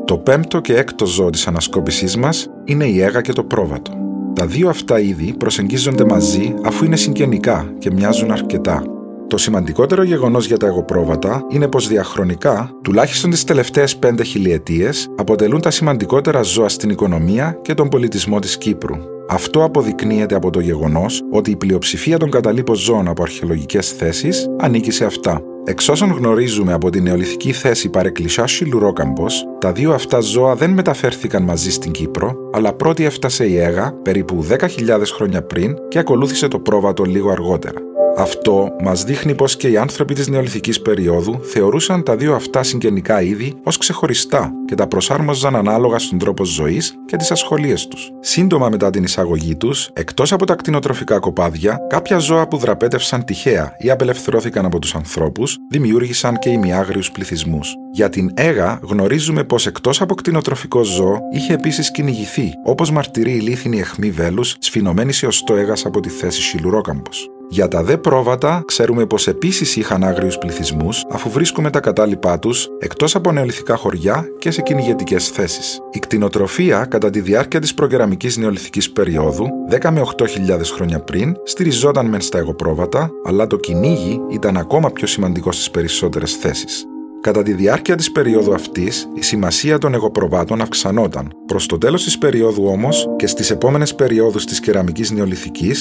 Το 0.05 0.19
πέμπτο 0.19 0.61
και 0.61 0.77
έκτο 0.77 1.07
ζώο 1.07 1.31
της 1.31 1.47
ανασκόπησής 1.47 2.17
μας 2.17 2.47
είναι 2.65 2.85
η 2.85 3.01
έγα 3.01 3.21
και 3.21 3.33
το 3.33 3.45
πρόβατο. 3.45 3.93
Τα 4.35 4.47
δύο 4.47 4.69
αυτά 4.69 5.01
είδη 5.01 5.35
προσεγγίζονται 5.39 6.05
μαζί 6.05 6.55
αφού 6.65 6.85
είναι 6.85 6.97
συγγενικά 6.97 7.73
και 7.79 7.91
μοιάζουν 7.91 8.31
αρκετά. 8.31 8.83
Το 9.27 9.37
σημαντικότερο 9.37 10.03
γεγονός 10.03 10.47
για 10.47 10.57
τα 10.57 10.67
εγωπρόβατα 10.67 11.47
είναι 11.51 11.69
πως 11.69 11.89
διαχρονικά, 11.89 12.71
τουλάχιστον 12.83 13.31
τις 13.31 13.45
τελευταίες 13.45 13.97
πέντε 13.97 14.25
χιλιετίες, 14.25 15.09
αποτελούν 15.17 15.61
τα 15.61 15.71
σημαντικότερα 15.71 16.43
ζώα 16.43 16.69
στην 16.69 16.91
οικονομία 16.91 17.59
και 17.63 17.75
τον 17.75 17.89
πολιτισμό 17.89 18.39
της 18.39 18.59
Κύπρου. 18.59 18.97
Αυτό 19.33 19.65
αποδεικνύεται 19.65 20.35
από 20.35 20.51
το 20.51 20.61
γεγονός 20.61 21.23
ότι 21.31 21.51
η 21.51 21.57
πλειοψηφία 21.57 22.19
των 22.19 22.31
καταλήπων 22.31 22.75
ζώων 22.75 23.09
από 23.09 23.23
αρχαιολογικές 23.23 23.93
θέσεις 23.93 24.47
ανήκει 24.59 24.91
σε 24.91 25.05
αυτά. 25.05 25.43
Εξ 25.65 25.89
όσων 25.89 26.11
γνωρίζουμε 26.11 26.73
από 26.73 26.91
την 26.91 27.03
νεολιθική 27.03 27.53
θέση 27.53 27.89
παρεκκλησιά 27.89 28.45
Λουρόκαμπος, 28.67 29.47
τα 29.59 29.73
δύο 29.73 29.93
αυτά 29.93 30.21
ζώα 30.21 30.55
δεν 30.55 30.71
μεταφέρθηκαν 30.71 31.43
μαζί 31.43 31.71
στην 31.71 31.91
Κύπρο, 31.91 32.35
αλλά 32.53 32.73
πρώτη 32.73 33.05
έφτασε 33.05 33.47
η 33.47 33.59
Έγα 33.59 33.93
περίπου 34.03 34.47
10.000 34.49 34.67
χρόνια 35.15 35.43
πριν 35.43 35.75
και 35.89 35.99
ακολούθησε 35.99 36.49
το 36.49 36.59
πρόβατο 36.59 37.05
λίγο 37.05 37.31
αργότερα. 37.31 37.90
Αυτό 38.21 38.77
μας 38.83 39.05
δείχνει 39.05 39.35
πως 39.35 39.57
και 39.57 39.69
οι 39.69 39.77
άνθρωποι 39.77 40.15
της 40.15 40.29
νεολιθική 40.29 40.83
περίοδου 40.83 41.41
θεωρούσαν 41.43 42.03
τα 42.03 42.17
δύο 42.17 42.35
αυτά 42.35 42.63
συγγενικά 42.63 43.23
είδη 43.23 43.55
ως 43.63 43.77
ξεχωριστά 43.77 44.53
και 44.65 44.75
τα 44.75 44.87
προσάρμοζαν 44.87 45.57
ανάλογα 45.57 45.99
στον 45.99 46.19
τρόπο 46.19 46.45
ζωής 46.45 46.95
και 47.07 47.17
τις 47.17 47.31
ασχολίες 47.31 47.89
τους. 47.89 48.11
Σύντομα 48.21 48.69
μετά 48.69 48.91
την 48.91 49.05
εισαγωγή 49.05 49.57
τους, 49.57 49.91
εκτός 49.93 50.33
από 50.33 50.47
τα 50.47 50.55
κτηνοτροφικά 50.55 51.19
κοπάδια, 51.19 51.79
κάποια 51.89 52.19
ζώα 52.19 52.49
που 52.49 52.57
δραπέτευσαν 52.57 53.25
τυχαία 53.25 53.75
ή 53.79 53.91
απελευθερώθηκαν 53.91 54.65
από 54.65 54.79
τους 54.79 54.95
ανθρώπους 54.95 55.57
δημιούργησαν 55.71 56.39
και 56.39 56.49
ημιάγριους 56.49 57.11
πληθυσμούς. 57.11 57.75
Για 57.93 58.09
την 58.09 58.31
Έγα 58.35 58.81
γνωρίζουμε 58.83 59.45
πως 59.45 59.67
εκτός 59.67 60.01
από 60.01 60.15
κτηνοτροφικό 60.15 60.83
ζώο 60.83 61.19
είχε 61.33 61.53
επίσης 61.53 61.91
κυνηγηθεί, 61.91 62.53
όπως 62.65 62.91
μαρτυρεί 62.91 63.33
η 63.33 63.41
λίθινη 63.41 63.79
εχμή 63.79 64.11
βέλους 64.11 64.57
σφινωμένης 64.59 65.17
σε 65.17 65.27
οστό 65.27 65.55
Έγα 65.55 65.75
από 65.85 66.01
τη 66.01 66.09
θέση 66.09 66.43
Σιλουρόκαμπος. 66.43 67.31
Για 67.53 67.69
τα 67.69 67.83
δε 67.83 67.97
πρόβατα, 67.97 68.63
ξέρουμε 68.67 69.07
πως 69.07 69.29
επίσης 69.29 69.77
είχαν 69.77 70.05
άγριους 70.05 70.39
πληθυσμούς, 70.39 71.05
αφού 71.11 71.31
βρίσκουμε 71.31 71.71
τα 71.71 71.81
κατάλοιπά 71.81 72.39
τους 72.39 72.69
εκτός 72.79 73.15
από 73.15 73.33
νεολιθικά 73.33 73.77
χωριά 73.77 74.27
και 74.39 74.51
σε 74.51 74.63
κυνηγετικές 74.63 75.29
θέσεις. 75.29 75.81
Η 75.93 75.99
κτηνοτροφία 75.99 76.85
κατά 76.85 77.11
τη 77.11 77.21
διάρκεια 77.21 77.61
της 77.61 77.75
προγραμμικής 77.75 78.37
νεολιθική 78.37 78.93
περίοδου, 78.93 79.47
10 79.71 79.91
με 79.91 80.01
8.000 80.01 80.71
χρόνια 80.73 81.01
πριν, 81.01 81.37
στηριζόταν 81.45 82.07
μεν 82.07 82.21
στα 82.21 82.39
εγωπρόβατα, 82.39 83.11
αλλά 83.25 83.47
το 83.47 83.57
κυνήγι 83.57 84.21
ήταν 84.31 84.57
ακόμα 84.57 84.91
πιο 84.91 85.07
σημαντικό 85.07 85.53
στις 85.53 85.71
περισσότερες 85.71 86.37
θέσεις. 86.37 86.85
Κατά 87.21 87.43
τη 87.43 87.53
διάρκεια 87.53 87.97
της 87.97 88.13
περίοδου 88.13 88.55
αυτής, 88.55 89.09
η 89.15 89.23
σημασία 89.23 89.79
των 89.79 89.95
εγωπροβάτων 89.95 90.61
αυξανόταν. 90.61 91.33
Προς 91.47 91.67
το 91.67 91.79
τέλος 91.79 92.05
της 92.05 92.19
περίοδου 92.19 92.65
όμως 92.67 93.09
και 93.17 93.27
στις 93.27 93.51
επόμενες 93.51 93.95
περιόδους 93.95 94.45
της 94.45 94.61
κεραμικής 94.61 95.11
νεολιθική, 95.11 95.73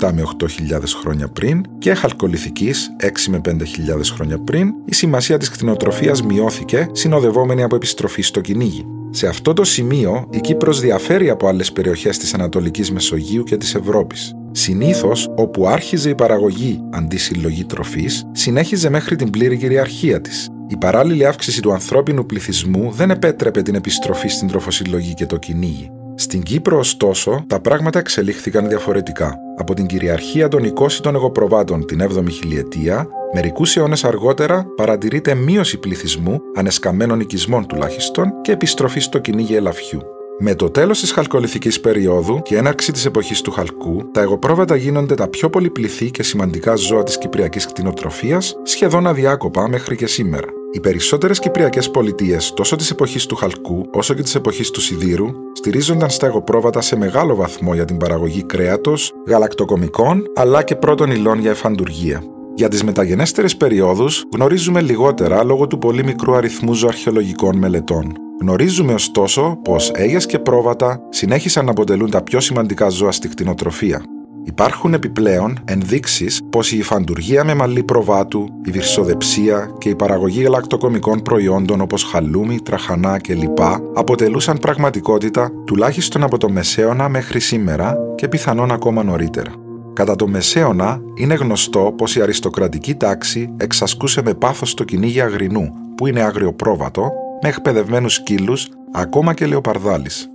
7 0.00 0.12
με 0.12 0.22
8.000 0.22 0.94
χρόνια 1.00 1.28
πριν, 1.28 1.62
και 1.78 1.94
χαλκολιθική, 1.94 2.72
6 3.00 3.30
με 3.30 3.38
5.000 3.38 4.10
χρόνια 4.10 4.38
πριν, 4.38 4.74
η 4.84 4.94
σημασία 4.94 5.38
της 5.38 5.50
κτηνοτροφίας 5.50 6.22
μειώθηκε, 6.22 6.88
συνοδευόμενη 6.92 7.62
από 7.62 7.76
επιστροφή 7.76 8.22
στο 8.22 8.40
κυνήγι. 8.40 8.84
Σε 9.10 9.26
αυτό 9.26 9.52
το 9.52 9.64
σημείο, 9.64 10.28
η 10.30 10.40
Κύπρος 10.40 10.80
διαφέρει 10.80 11.30
από 11.30 11.48
άλλες 11.48 11.72
περιοχές 11.72 12.18
της 12.18 12.34
Ανατολικής 12.34 12.92
Μεσογείου 12.92 13.42
και 13.42 13.56
της 13.56 13.74
Ευρώπης. 13.74 14.34
Συνήθως, 14.50 15.28
όπου 15.36 15.68
άρχιζε 15.68 16.08
η 16.08 16.14
παραγωγή 16.14 16.80
αντί 16.90 17.16
συλλογή 17.16 17.64
τροφής, 17.64 18.26
συνέχιζε 18.32 18.90
μέχρι 18.90 19.16
την 19.16 19.30
πλήρη 19.30 19.56
κυριαρχία 19.56 20.20
της, 20.20 20.48
η 20.68 20.76
παράλληλη 20.76 21.26
αύξηση 21.26 21.62
του 21.62 21.72
ανθρώπινου 21.72 22.26
πληθυσμού 22.26 22.90
δεν 22.90 23.10
επέτρεπε 23.10 23.62
την 23.62 23.74
επιστροφή 23.74 24.28
στην 24.28 24.48
τροφοσυλλογή 24.48 25.14
και 25.14 25.26
το 25.26 25.36
κυνήγι. 25.36 25.90
Στην 26.14 26.42
Κύπρο, 26.42 26.78
ωστόσο, 26.78 27.44
τα 27.46 27.60
πράγματα 27.60 27.98
εξελίχθηκαν 27.98 28.68
διαφορετικά. 28.68 29.34
Από 29.58 29.74
την 29.74 29.86
κυριαρχία 29.86 30.48
των 30.48 30.64
οικόσιτων 30.64 31.14
εγωπροβάτων 31.14 31.86
την 31.86 32.00
7η 32.02 32.30
χιλιετία, 32.30 33.06
μερικούς 33.34 33.76
αιώνες 33.76 34.04
αργότερα 34.04 34.66
παρατηρείται 34.76 35.34
μείωση 35.34 35.78
πληθυσμού, 35.78 36.38
ανεσκαμμένων 36.56 37.20
οικισμών 37.20 37.66
τουλάχιστον, 37.66 38.40
και 38.42 38.52
επιστροφή 38.52 39.00
στο 39.00 39.18
κυνήγι 39.18 39.54
ελαφιού. 39.54 40.15
Με 40.38 40.54
το 40.54 40.70
τέλος 40.70 41.00
της 41.00 41.12
χαλκολιθικής 41.12 41.80
περίοδου 41.80 42.42
και 42.42 42.56
έναρξη 42.56 42.92
της 42.92 43.04
εποχής 43.04 43.40
του 43.40 43.50
χαλκού, 43.50 44.10
τα 44.12 44.20
εγωπρόβατα 44.20 44.76
γίνονται 44.76 45.14
τα 45.14 45.28
πιο 45.28 45.50
πολυπληθή 45.50 46.10
και 46.10 46.22
σημαντικά 46.22 46.74
ζώα 46.74 47.02
της 47.02 47.18
κυπριακής 47.18 47.66
κτηνοτροφίας 47.66 48.56
σχεδόν 48.62 49.06
αδιάκοπα 49.06 49.68
μέχρι 49.68 49.96
και 49.96 50.06
σήμερα. 50.06 50.46
Οι 50.72 50.80
περισσότερες 50.80 51.38
κυπριακές 51.38 51.90
πολιτείες, 51.90 52.52
τόσο 52.52 52.76
της 52.76 52.90
εποχής 52.90 53.26
του 53.26 53.36
χαλκού 53.36 53.88
όσο 53.92 54.14
και 54.14 54.22
της 54.22 54.34
εποχής 54.34 54.70
του 54.70 54.80
σιδήρου, 54.80 55.26
στηρίζονταν 55.52 56.10
στα 56.10 56.26
εγωπρόβατα 56.26 56.80
σε 56.80 56.96
μεγάλο 56.96 57.34
βαθμό 57.34 57.74
για 57.74 57.84
την 57.84 57.96
παραγωγή 57.96 58.42
κρέατος, 58.42 59.12
γαλακτοκομικών 59.26 60.24
αλλά 60.34 60.62
και 60.62 60.74
πρώτων 60.74 61.10
υλών 61.10 61.38
για 61.38 61.50
εφαντουργία. 61.50 62.22
Για 62.54 62.68
τις 62.68 62.84
μεταγενέστερες 62.84 63.56
περιόδους 63.56 64.24
γνωρίζουμε 64.34 64.80
λιγότερα 64.80 65.44
λόγω 65.44 65.66
του 65.66 65.78
πολύ 65.78 66.04
μικρού 66.04 66.34
αριθμού 66.34 66.74
ζωαρχαιολογικών 66.74 67.56
μελετών. 67.56 68.25
Γνωρίζουμε 68.40 68.92
ωστόσο 68.92 69.58
πως 69.64 69.90
έγε 69.94 70.16
και 70.16 70.38
πρόβατα 70.38 71.00
συνέχισαν 71.08 71.64
να 71.64 71.70
αποτελούν 71.70 72.10
τα 72.10 72.22
πιο 72.22 72.40
σημαντικά 72.40 72.88
ζώα 72.88 73.12
στη 73.12 73.28
κτηνοτροφία. 73.28 74.02
Υπάρχουν 74.44 74.94
επιπλέον 74.94 75.58
ενδείξεις 75.64 76.42
πως 76.50 76.72
η 76.72 76.78
υφαντουργία 76.78 77.44
με 77.44 77.54
μαλλί 77.54 77.82
προβάτου, 77.82 78.48
η 78.64 78.70
βυρσοδεψία 78.70 79.70
και 79.78 79.88
η 79.88 79.94
παραγωγή 79.94 80.42
γαλακτοκομικών 80.42 81.22
προϊόντων 81.22 81.80
όπως 81.80 82.04
χαλούμι, 82.04 82.60
τραχανά 82.60 83.20
κλπ. 83.20 83.60
αποτελούσαν 83.94 84.58
πραγματικότητα 84.58 85.50
τουλάχιστον 85.64 86.22
από 86.22 86.38
το 86.38 86.48
Μεσαίωνα 86.48 87.08
μέχρι 87.08 87.40
σήμερα 87.40 87.96
και 88.14 88.28
πιθανόν 88.28 88.72
ακόμα 88.72 89.02
νωρίτερα. 89.02 89.52
Κατά 89.92 90.16
το 90.16 90.28
Μεσαίωνα 90.28 91.00
είναι 91.14 91.34
γνωστό 91.34 91.94
πως 91.96 92.16
η 92.16 92.20
αριστοκρατική 92.20 92.94
τάξη 92.94 93.54
εξασκούσε 93.56 94.22
με 94.22 94.34
πάθος 94.34 94.74
το 94.74 94.84
κυνήγι 94.84 95.20
αγρινού, 95.20 95.72
που 95.96 96.06
είναι 96.06 96.20
άγριο 96.20 96.52
πρόβατο, 96.52 97.10
με 97.42 97.48
εκπαιδευμένους 97.48 98.14
σκύλους, 98.14 98.68
ακόμα 98.92 99.34
και 99.34 99.46
λεοπαρδάλης. 99.46 100.30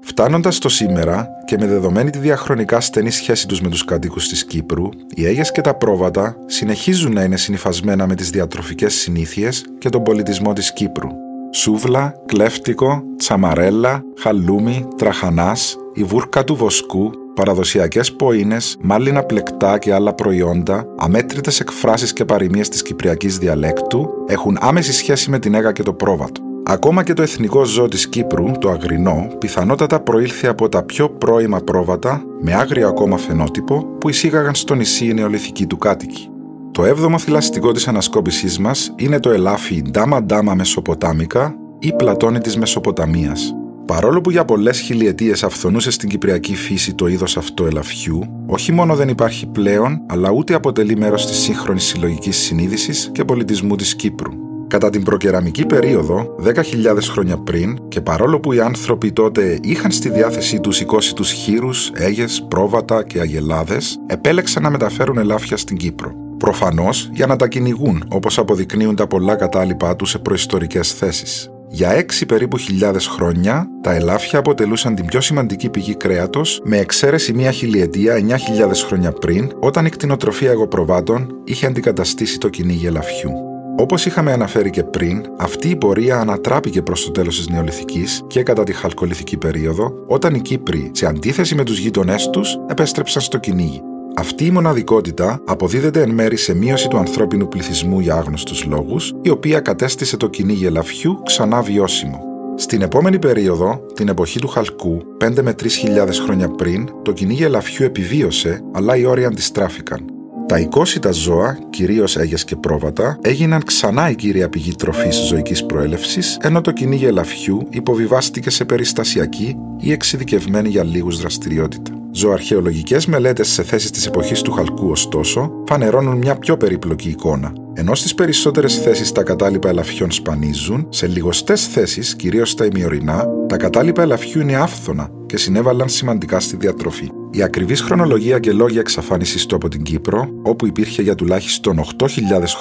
Φτάνοντας 0.00 0.56
στο 0.56 0.68
σήμερα 0.68 1.28
και 1.44 1.56
με 1.58 1.66
δεδομένη 1.66 2.10
τη 2.10 2.18
διαχρονικά 2.18 2.80
στενή 2.80 3.10
σχέση 3.10 3.48
τους 3.48 3.60
με 3.60 3.68
τους 3.68 3.84
κατοίκου 3.84 4.18
της 4.18 4.44
Κύπρου, 4.44 4.88
οι 5.14 5.26
έγε 5.26 5.42
και 5.52 5.60
τα 5.60 5.74
πρόβατα 5.74 6.36
συνεχίζουν 6.46 7.12
να 7.12 7.22
είναι 7.22 7.36
συνυφασμένα 7.36 8.06
με 8.06 8.14
τις 8.14 8.30
διατροφικές 8.30 8.94
συνήθειες 8.94 9.64
και 9.78 9.88
τον 9.88 10.02
πολιτισμό 10.02 10.52
της 10.52 10.72
Κύπρου. 10.72 11.25
Σούβλα, 11.58 12.14
κλέφτικο, 12.26 13.02
τσαμαρέλα, 13.16 14.02
χαλούμι, 14.18 14.88
τραχανάς, 14.96 15.76
η 15.94 16.04
βούρκα 16.04 16.44
του 16.44 16.54
βοσκού, 16.54 17.10
παραδοσιακές 17.34 18.12
ποίνες, 18.12 18.76
μάλινα 18.80 19.22
πλεκτά 19.22 19.78
και 19.78 19.94
άλλα 19.94 20.14
προϊόντα, 20.14 20.86
αμέτρητες 20.96 21.60
εκφράσεις 21.60 22.12
και 22.12 22.24
παροιμίες 22.24 22.68
της 22.68 22.82
κυπριακής 22.82 23.38
διαλέκτου 23.38 24.08
έχουν 24.26 24.58
άμεση 24.60 24.92
σχέση 24.92 25.30
με 25.30 25.38
την 25.38 25.54
έγα 25.54 25.72
και 25.72 25.82
το 25.82 25.92
πρόβατο. 25.92 26.40
Ακόμα 26.64 27.02
και 27.02 27.12
το 27.12 27.22
εθνικό 27.22 27.64
ζώο 27.64 27.88
της 27.88 28.08
Κύπρου, 28.08 28.50
το 28.58 28.70
αγρινό, 28.70 29.28
πιθανότατα 29.38 30.00
προήλθε 30.00 30.48
από 30.48 30.68
τα 30.68 30.82
πιο 30.82 31.10
πρώιμα 31.10 31.58
πρόβατα, 31.58 32.22
με 32.40 32.54
άγριο 32.54 32.88
ακόμα 32.88 33.16
φαινότυπο, 33.16 33.86
που 34.00 34.08
εισήγαγαν 34.08 34.54
στο 34.54 34.74
νησί 34.74 35.06
οι 35.06 35.14
νεολιθικοί 35.14 35.66
του 35.66 35.78
κάτοικοι. 35.78 36.30
Το 36.76 36.84
έβδομο 36.84 37.18
θηλαστικό 37.18 37.72
της 37.72 37.88
ανασκόπησής 37.88 38.58
μας 38.58 38.92
είναι 38.96 39.20
το 39.20 39.30
ελάφι 39.30 39.82
Ντάμα 39.90 40.22
Ντάμα 40.22 40.54
Μεσοποτάμικα 40.54 41.54
ή 41.78 41.92
Πλατώνη 41.92 42.38
της 42.38 42.56
Μεσοποταμίας. 42.56 43.54
Παρόλο 43.86 44.20
που 44.20 44.30
για 44.30 44.44
πολλές 44.44 44.80
χιλιετίες 44.80 45.44
αυθονούσε 45.44 45.90
στην 45.90 46.08
κυπριακή 46.08 46.54
φύση 46.54 46.94
το 46.94 47.06
είδος 47.06 47.36
αυτό 47.36 47.66
ελαφιού, 47.66 48.20
όχι 48.46 48.72
μόνο 48.72 48.94
δεν 48.94 49.08
υπάρχει 49.08 49.46
πλέον, 49.46 50.02
αλλά 50.06 50.30
ούτε 50.30 50.54
αποτελεί 50.54 50.96
μέρος 50.96 51.26
της 51.26 51.36
σύγχρονης 51.38 51.84
συλλογικής 51.84 52.36
συνείδησης 52.36 53.10
και 53.12 53.24
πολιτισμού 53.24 53.76
της 53.76 53.96
Κύπρου. 53.96 54.32
Κατά 54.66 54.90
την 54.90 55.02
προκεραμική 55.02 55.66
περίοδο, 55.66 56.34
10.000 56.38 57.08
χρόνια 57.10 57.36
πριν, 57.36 57.88
και 57.88 58.00
παρόλο 58.00 58.40
που 58.40 58.52
οι 58.52 58.60
άνθρωποι 58.60 59.12
τότε 59.12 59.58
είχαν 59.62 59.90
στη 59.90 60.08
διάθεσή 60.08 60.60
τους 60.60 60.80
οικόσιτους 60.80 61.30
χείρους, 61.30 61.90
έγες, 61.94 62.46
πρόβατα 62.48 63.04
και 63.04 63.20
αγελάδες, 63.20 63.98
επέλεξαν 64.06 64.62
να 64.62 64.70
μεταφέρουν 64.70 65.18
ελάφια 65.18 65.56
στην 65.56 65.76
Κύπρο. 65.76 66.25
Προφανώς 66.38 67.08
για 67.12 67.26
να 67.26 67.36
τα 67.36 67.48
κυνηγούν, 67.48 68.04
όπως 68.08 68.38
αποδεικνύουν 68.38 68.96
τα 68.96 69.06
πολλά 69.06 69.34
κατάλοιπά 69.34 69.96
τους 69.96 70.10
σε 70.10 70.18
προϊστορικές 70.18 70.92
θέσεις. 70.92 71.50
Για 71.68 71.90
έξι 71.90 72.26
περίπου 72.26 72.56
χιλιάδες 72.56 73.06
χρόνια, 73.06 73.68
τα 73.80 73.94
ελάφια 73.94 74.38
αποτελούσαν 74.38 74.94
την 74.94 75.06
πιο 75.06 75.20
σημαντική 75.20 75.68
πηγή 75.68 75.94
κρέατος, 75.94 76.60
με 76.64 76.78
εξαίρεση 76.78 77.32
μία 77.32 77.50
χιλιετία 77.50 78.14
9.000 78.14 78.84
χρόνια 78.86 79.12
πριν, 79.12 79.52
όταν 79.60 79.86
η 79.86 79.88
κτηνοτροφία 79.88 80.50
εγωπροβάτων 80.50 81.34
είχε 81.44 81.66
αντικαταστήσει 81.66 82.38
το 82.38 82.48
κυνήγι 82.48 82.86
ελαφιού. 82.86 83.30
Όπως 83.78 84.06
είχαμε 84.06 84.32
αναφέρει 84.32 84.70
και 84.70 84.82
πριν, 84.82 85.22
αυτή 85.36 85.68
η 85.68 85.76
πορεία 85.76 86.18
ανατράπηκε 86.18 86.82
προς 86.82 87.04
το 87.04 87.10
τέλος 87.10 87.36
της 87.36 87.48
νεολιθικής 87.48 88.22
και 88.26 88.42
κατά 88.42 88.62
τη 88.64 88.72
χαλκολιθική 88.72 89.36
περίοδο, 89.36 89.92
όταν 90.06 90.34
οι 90.34 90.40
Κύπροι, 90.40 90.90
σε 90.94 91.06
αντίθεση 91.06 91.54
με 91.54 91.64
τους 91.64 91.78
γείτονές 91.78 92.30
τους, 92.30 92.58
επέστρεψαν 92.68 93.22
στο 93.22 93.38
κυνήγι. 93.38 93.80
Αυτή 94.18 94.44
η 94.44 94.50
μοναδικότητα 94.50 95.40
αποδίδεται 95.44 96.02
εν 96.02 96.10
μέρη 96.10 96.36
σε 96.36 96.54
μείωση 96.54 96.88
του 96.88 96.96
ανθρώπινου 96.96 97.48
πληθυσμού 97.48 98.00
για 98.00 98.14
άγνωστους 98.14 98.64
λόγους, 98.64 99.14
η 99.22 99.30
οποία 99.30 99.60
κατέστησε 99.60 100.16
το 100.16 100.28
κυνήγι 100.28 100.66
ελαφιού 100.66 101.22
ξανά 101.24 101.62
βιώσιμο. 101.62 102.20
Στην 102.56 102.82
επόμενη 102.82 103.18
περίοδο, 103.18 103.86
την 103.94 104.08
εποχή 104.08 104.38
του 104.38 104.48
Χαλκού, 104.48 105.02
5 105.18 105.42
με 105.42 105.54
3.000 105.62 106.20
χρόνια 106.24 106.48
πριν, 106.48 106.88
το 107.02 107.12
κυνήγι 107.12 107.42
ελαφιού 107.42 107.84
επιβίωσε, 107.84 108.60
αλλά 108.72 108.96
οι 108.96 109.04
όροι 109.04 109.24
αντιστράφηκαν. 109.24 110.04
Τα 110.48 110.58
οικόσιτα 110.58 111.10
ζώα, 111.10 111.58
κυρίως 111.70 112.16
έγε 112.16 112.36
και 112.46 112.56
πρόβατα, 112.56 113.18
έγιναν 113.22 113.62
ξανά 113.64 114.10
η 114.10 114.14
κύρια 114.14 114.48
πηγή 114.48 114.74
τροφής 114.74 115.16
ζωικής 115.16 115.66
προέλευσης, 115.66 116.38
ενώ 116.40 116.60
το 116.60 116.70
κυνήγι 116.72 117.06
ελαφιού 117.06 117.66
υποβιβάστηκε 117.70 118.50
σε 118.50 118.64
περιστασιακή 118.64 119.56
ή 119.80 119.92
εξειδικευμένη 119.92 120.68
για 120.68 120.84
λίγους 120.84 121.20
δραστηριότητα. 121.20 122.05
Ζωαρχαιολογικές 122.16 123.06
μελέτες 123.06 123.48
σε 123.48 123.62
θέσεις 123.62 123.90
της 123.90 124.06
εποχής 124.06 124.42
του 124.42 124.52
Χαλκού, 124.52 124.90
ωστόσο, 124.90 125.50
φανερώνουν 125.66 126.16
μια 126.16 126.36
πιο 126.36 126.56
περίπλοκη 126.56 127.08
εικόνα. 127.08 127.65
Ενώ 127.78 127.94
στις 127.94 128.14
περισσότερες 128.14 128.78
θέσεις 128.78 129.12
τα 129.12 129.22
κατάλοιπα 129.22 129.68
ελαφιών 129.68 130.10
σπανίζουν, 130.10 130.86
σε 130.88 131.06
λιγοστές 131.06 131.66
θέσεις, 131.66 132.16
κυρίως 132.16 132.50
στα 132.50 132.64
ημιορεινά, 132.64 133.26
τα 133.48 133.56
κατάλοιπα 133.56 134.02
ελαφιού 134.02 134.40
είναι 134.40 134.56
άφθονα 134.56 135.10
και 135.26 135.36
συνέβαλαν 135.36 135.88
σημαντικά 135.88 136.40
στη 136.40 136.56
διατροφή. 136.56 137.08
Η 137.30 137.42
ακριβής 137.42 137.80
χρονολογία 137.80 138.38
και 138.38 138.52
λόγια 138.52 138.80
εξαφάνισή 138.80 139.48
του 139.48 139.54
από 139.54 139.68
την 139.68 139.82
Κύπρο, 139.82 140.28
όπου 140.42 140.66
υπήρχε 140.66 141.02
για 141.02 141.14
τουλάχιστον 141.14 141.84
8.000 141.98 142.08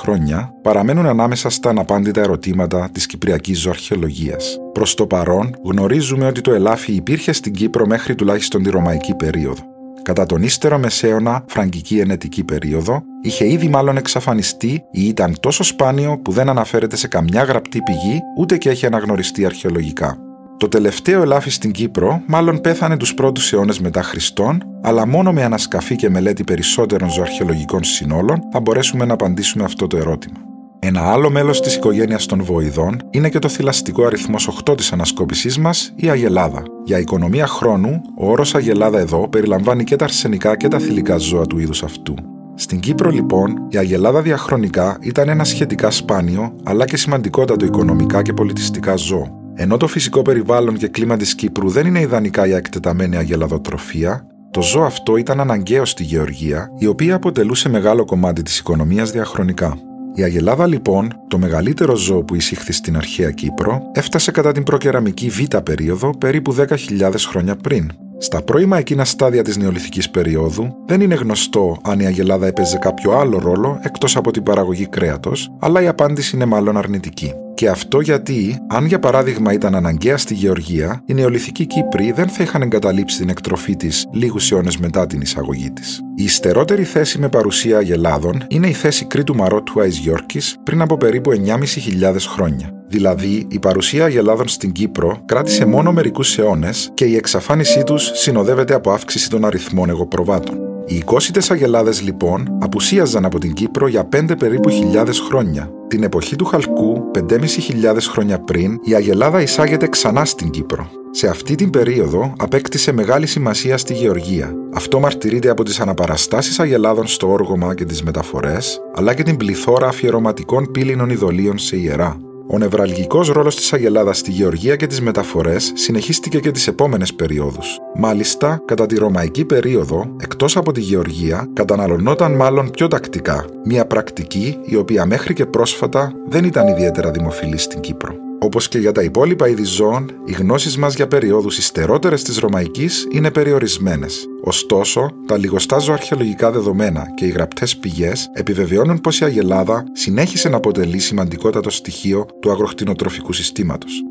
χρόνια, 0.02 0.52
παραμένουν 0.62 1.06
ανάμεσα 1.06 1.50
στα 1.50 1.70
αναπάντητα 1.70 2.22
ερωτήματα 2.22 2.90
της 2.92 3.06
κυπριακής 3.06 3.60
ζωαρχαιολογίας. 3.60 4.58
Προς 4.72 4.94
το 4.94 5.08
παρόν, 5.08 5.56
γνωρίζουμε 5.64 6.28
ότι 6.28 6.42
το 6.42 6.54
ελάφι 6.54 6.92
υπήρχε 6.92 7.32
στην 7.32 7.54
Κύπρο 7.54 7.86
μέχρι 7.86 8.16
τουλάχιστον 8.16 8.64
τη 8.64 8.70
Ρωμαϊκή 8.70 9.14
περίοδο. 9.14 9.75
Κατά 10.06 10.26
τον 10.26 10.44
ύστερο 10.44 10.78
μεσαίωνα, 10.78 11.44
φραγκική 11.48 12.00
ενετική 12.00 12.44
περίοδο, 12.44 13.04
είχε 13.22 13.52
ήδη 13.52 13.68
μάλλον 13.68 13.98
εξαφανιστεί 13.98 14.84
ή 14.92 15.08
ήταν 15.08 15.36
τόσο 15.40 15.64
σπάνιο 15.64 16.20
που 16.24 16.32
δεν 16.32 16.50
αναφέρεται 16.50 16.96
σε 16.96 17.08
καμιά 17.08 17.44
γραπτή 17.44 17.82
πηγή 17.82 18.22
ούτε 18.38 18.58
και 18.58 18.70
έχει 18.70 18.86
αναγνωριστεί 18.86 19.46
αρχαιολογικά. 19.46 20.18
Το 20.58 20.68
τελευταίο 20.68 21.22
ελάφι 21.22 21.50
στην 21.50 21.72
Κύπρο 21.72 22.22
μάλλον 22.28 22.62
πέθανε 22.62 22.98
τους 22.98 23.14
πρώτους 23.14 23.54
αιώνες 23.54 23.80
μετά 23.80 24.02
Χριστόν, 24.02 24.64
αλλά 24.82 25.08
μόνο 25.08 25.34
με 25.34 25.44
ανασκαφή 25.44 25.96
και 25.96 26.10
μελέτη 26.10 26.44
περισσότερων 26.44 27.10
ζωαρχαιολογικών 27.10 27.84
συνόλων 27.84 28.40
θα 28.52 28.60
μπορέσουμε 28.60 29.06
να 29.06 29.14
απαντήσουμε 29.14 29.64
αυτό 29.64 29.88
το 29.88 29.98
ερώτημα. 29.98 30.45
Ένα 30.88 31.02
άλλο 31.02 31.30
μέλος 31.30 31.62
της 31.62 31.76
οικογένειας 31.76 32.26
των 32.26 32.44
βοηδών 32.44 32.98
είναι 33.10 33.30
και 33.30 33.40
το 33.40 33.50
θηλαστικό 33.50 34.06
αριθμός 34.06 34.48
8 34.48 34.78
της 34.78 34.92
ανασκόπησής 34.92 35.58
μας, 35.58 35.94
η 35.96 36.10
Αγελάδα. 36.10 36.64
Για 36.84 37.00
οικονομία 37.00 37.48
χρόνου, 37.48 38.02
ο 38.18 38.32
όρος 38.32 38.56
Αγελάδα 38.56 39.00
εδώ 39.00 39.30
περιλαμβάνει 39.30 39.84
και 39.84 39.96
τα 39.96 40.04
αρσενικά 40.04 40.58
και 40.58 40.68
τα 40.68 40.80
θηλυκά 40.80 41.18
ζώα 41.18 41.46
του 41.46 41.60
είδους 41.60 41.84
αυτού. 41.84 42.14
Στην 42.56 42.80
Κύπρο, 42.80 43.10
λοιπόν, 43.10 43.68
η 43.70 43.78
Αγελάδα 43.78 44.22
διαχρονικά 44.22 44.98
ήταν 45.02 45.30
ένα 45.30 45.44
σχετικά 45.44 45.92
σπάνιο 45.92 46.56
αλλά 46.64 46.86
και 46.86 46.98
σημαντικότατο 46.98 47.66
οικονομικά 47.66 48.22
και 48.22 48.34
πολιτιστικά 48.34 48.96
ζώο. 48.96 49.52
Ενώ 49.56 49.78
το 49.78 49.88
φυσικό 49.88 50.22
περιβάλλον 50.22 50.78
και 50.78 50.88
κλίμα 50.88 51.18
της 51.18 51.36
Κύπρου 51.36 51.70
δεν 51.70 51.86
είναι 51.86 52.00
ιδανικά 52.00 52.46
για 52.46 52.58
εκτεταμένη 52.58 53.18
αγελαδοτροφία, 53.18 54.28
το 54.52 54.62
ζώο 54.62 54.84
αυτό 54.84 55.18
ήταν 55.18 55.40
αναγκαίο 55.40 55.86
στη 55.86 56.04
Γεωργία, 56.04 56.70
η 56.78 56.86
οποία 56.86 57.16
αποτελούσε 57.16 57.70
μεγάλο 57.70 58.06
κομμάτι 58.06 58.42
της 58.42 58.60
οικονομίας 58.60 59.12
διαχρονικά. 59.12 59.78
Η 60.18 60.24
Αγελάδα 60.24 60.68
λοιπόν, 60.68 61.14
το 61.28 61.38
μεγαλύτερο 61.38 61.96
ζώο 61.96 62.24
που 62.24 62.36
εισήχθη 62.36 62.74
στην 62.74 62.98
αρχαία 62.98 63.32
Κύπρο, 63.32 63.82
έφτασε 63.94 64.32
κατά 64.32 64.52
την 64.52 64.64
προκεραμική 64.64 65.30
Β' 65.30 65.58
περίοδο 65.58 66.18
περίπου 66.18 66.56
10.000 66.56 67.12
χρόνια 67.28 67.56
πριν. 67.56 67.92
Στα 68.18 68.42
πρώιμα 68.42 68.78
εκείνα 68.78 69.06
στάδια 69.06 69.44
της 69.44 69.58
νεολιθικής 69.58 70.10
περίοδου 70.10 70.76
δεν 70.86 71.02
είναι 71.02 71.16
γνωστό 71.16 71.78
αν 71.84 72.00
η 72.00 72.06
Αγελάδα 72.06 72.48
έπαιζε 72.48 72.78
κάποιο 72.78 73.12
άλλο 73.12 73.40
ρόλο 73.40 73.80
εκτός 73.84 74.16
από 74.16 74.32
την 74.32 74.44
παραγωγή 74.44 74.88
κρέατος, 74.88 75.52
αλλά 75.60 75.82
η 75.82 75.88
απάντηση 75.88 76.36
είναι 76.36 76.46
μάλλον 76.46 76.78
αρνητική. 76.78 77.34
Και 77.56 77.70
αυτό 77.70 78.00
γιατί, 78.00 78.58
αν 78.68 78.86
για 78.86 79.00
παράδειγμα 79.00 79.54
ήταν 79.54 79.76
αναγκαία 79.76 80.18
στη 80.18 80.34
Γεωργία, 80.34 81.02
οι 81.06 81.14
νεολιθικοί 81.14 81.66
Κύπροι 81.66 82.12
δεν 82.12 82.28
θα 82.28 82.44
είχαν 82.44 82.62
εγκαταλείψει 82.62 83.18
την 83.18 83.30
εκτροφή 83.30 83.76
της 83.76 84.06
λίγους 84.12 84.52
αιώνες 84.52 84.78
μετά 84.78 85.08
την 85.08 85.22
εισαγωγή 85.22 85.72
της. 85.72 86.02
Η 86.16 86.24
υστερότερη 86.24 86.84
θέση 86.84 87.20
με 87.20 87.30
παρουσία 87.30 87.78
αγελάδων 87.78 88.44
είναι 88.48 88.68
η 88.68 88.74
θέση 88.74 89.06
Κρήτου 89.06 89.36
Μαρό 89.36 89.62
του 89.62 89.82
Αϊζιόρκη 89.82 90.40
πριν 90.64 90.82
από 90.82 90.98
περίπου 90.98 91.32
9.500 91.32 92.16
χρόνια. 92.28 92.70
Δηλαδή, 92.88 93.48
η 93.50 93.60
παρουσία 93.60 94.06
αγελάδων 94.06 94.48
στην 94.48 94.72
Κύπρο 94.72 95.22
κράτησε 95.26 95.66
μόνο 95.66 95.92
μερικούς 95.92 96.38
αιώνες 96.38 96.92
και 96.94 97.06
η 97.06 97.16
εξαφάνισή 97.16 97.84
τους 97.84 98.12
συνοδεύεται 98.14 98.74
από 98.74 98.92
αύξηση 98.92 99.30
των 99.30 99.46
αριθμών 99.46 99.90
εγωπροβάτων. 99.90 100.75
Οι 100.88 100.96
οικόσιτε 100.96 101.42
αγελάδες 101.50 102.02
λοιπόν 102.02 102.58
απουσίαζαν 102.60 103.26
από 103.26 103.40
την 103.40 103.54
Κύπρο 103.54 103.88
για 103.88 104.10
5 104.16 104.38
περίπου 104.38 104.70
χιλιάδες 104.70 105.20
χρόνια. 105.20 105.70
Την 105.88 106.04
εποχή 106.04 106.36
του 106.36 106.46
Χαλκού, 106.46 107.12
5.500 107.14 107.98
χρόνια 108.00 108.40
πριν, 108.40 108.80
η 108.84 108.96
αγελάδα 108.96 109.42
εισάγεται 109.42 109.88
ξανά 109.88 110.26
στην 110.26 110.50
Κύπρο. 110.50 110.90
Σε 111.12 111.28
αυτή 111.28 111.56
την 111.56 111.70
περίοδο 111.70 112.34
απέκτησε 112.38 112.92
μεγάλη 112.92 113.26
σημασία 113.26 113.78
στη 113.78 113.94
γεωργία. 113.94 114.54
Αυτό 114.74 115.00
μαρτυρείται 115.00 115.50
από 115.50 115.64
τις 115.64 115.80
αναπαραστάσεις 115.80 116.60
αγελάδων 116.60 117.08
στο 117.08 117.32
όργωμα 117.32 117.76
και 117.76 117.86
τις 117.86 118.04
μεταφορές, 118.04 118.80
αλλά 118.96 119.14
και 119.14 119.24
την 119.24 119.38
πληθώρα 119.38 119.88
αφιερωματικών 119.88 120.72
πύληνων 120.72 121.10
ειδωλίων 121.10 121.58
σε 121.58 121.78
ιερά. 121.78 122.25
Ο 122.48 122.58
νευραλγικός 122.58 123.30
ρόλος 123.30 123.56
της 123.56 123.74
Αγελάδας 123.74 124.18
στη 124.18 124.32
γεωργία 124.32 124.76
και 124.76 124.88
τις 124.88 125.02
μεταφορές 125.02 125.72
συνεχίστηκε 125.76 126.40
και 126.40 126.52
τις 126.52 126.68
επόμενες 126.68 127.14
περιόδους. 127.14 127.78
Μάλιστα, 127.96 128.62
κατά 128.66 128.86
τη 128.86 128.96
Ρωμαϊκή 128.96 129.46
περίοδο, 129.46 130.16
εκτός 130.22 130.58
από 130.58 130.72
τη 130.72 130.82
γεωργία, 130.82 131.50
καταναλωνόταν 131.54 132.36
μάλλον 132.36 132.72
πιο 132.72 132.88
τακτικά, 132.88 133.46
μια 133.66 133.86
πρακτική 133.86 134.58
η 134.66 134.76
οποία 134.76 135.06
μέχρι 135.06 135.34
και 135.34 135.46
πρόσφατα 135.46 136.12
δεν 136.28 136.44
ήταν 136.44 136.68
ιδιαίτερα 136.68 137.12
δημοφιλή 137.12 137.58
στην 137.58 137.80
Κύπρο. 137.80 138.25
Όπως 138.46 138.68
και 138.68 138.78
για 138.78 138.92
τα 138.92 139.04
υπόλοιπα 139.04 139.48
είδη 139.48 139.64
ζώων, 139.64 140.12
οι 140.26 140.32
γνώσεις 140.32 140.78
μας 140.78 140.96
για 140.96 141.08
περιόδους 141.08 141.58
υστερότερε 141.58 142.16
της 142.16 142.38
Ρωμαϊκής 142.38 143.08
είναι 143.12 143.32
περιορισμένες. 143.32 144.26
Ωστόσο, 144.44 145.10
τα 145.28 145.38
λιγοστά 145.38 145.78
ζωαρχαιολογικά 145.80 146.52
δεδομένα 146.52 147.06
και 147.16 147.26
οι 147.26 147.30
γραπτές 147.30 147.78
πηγές 147.78 148.30
επιβεβαιώνουν 148.34 149.02
πως 149.02 149.20
η 149.20 149.26
Αγελάδα 149.26 149.84
συνέχισε 149.92 150.50
να 150.50 150.58
αποτελεί 150.58 151.00
σημαντικότατο 151.00 151.70
στοιχείο 151.70 152.26
του 152.40 152.52
αγροκτηνοτροφικού 152.52 153.34
συστήματος. 153.34 154.02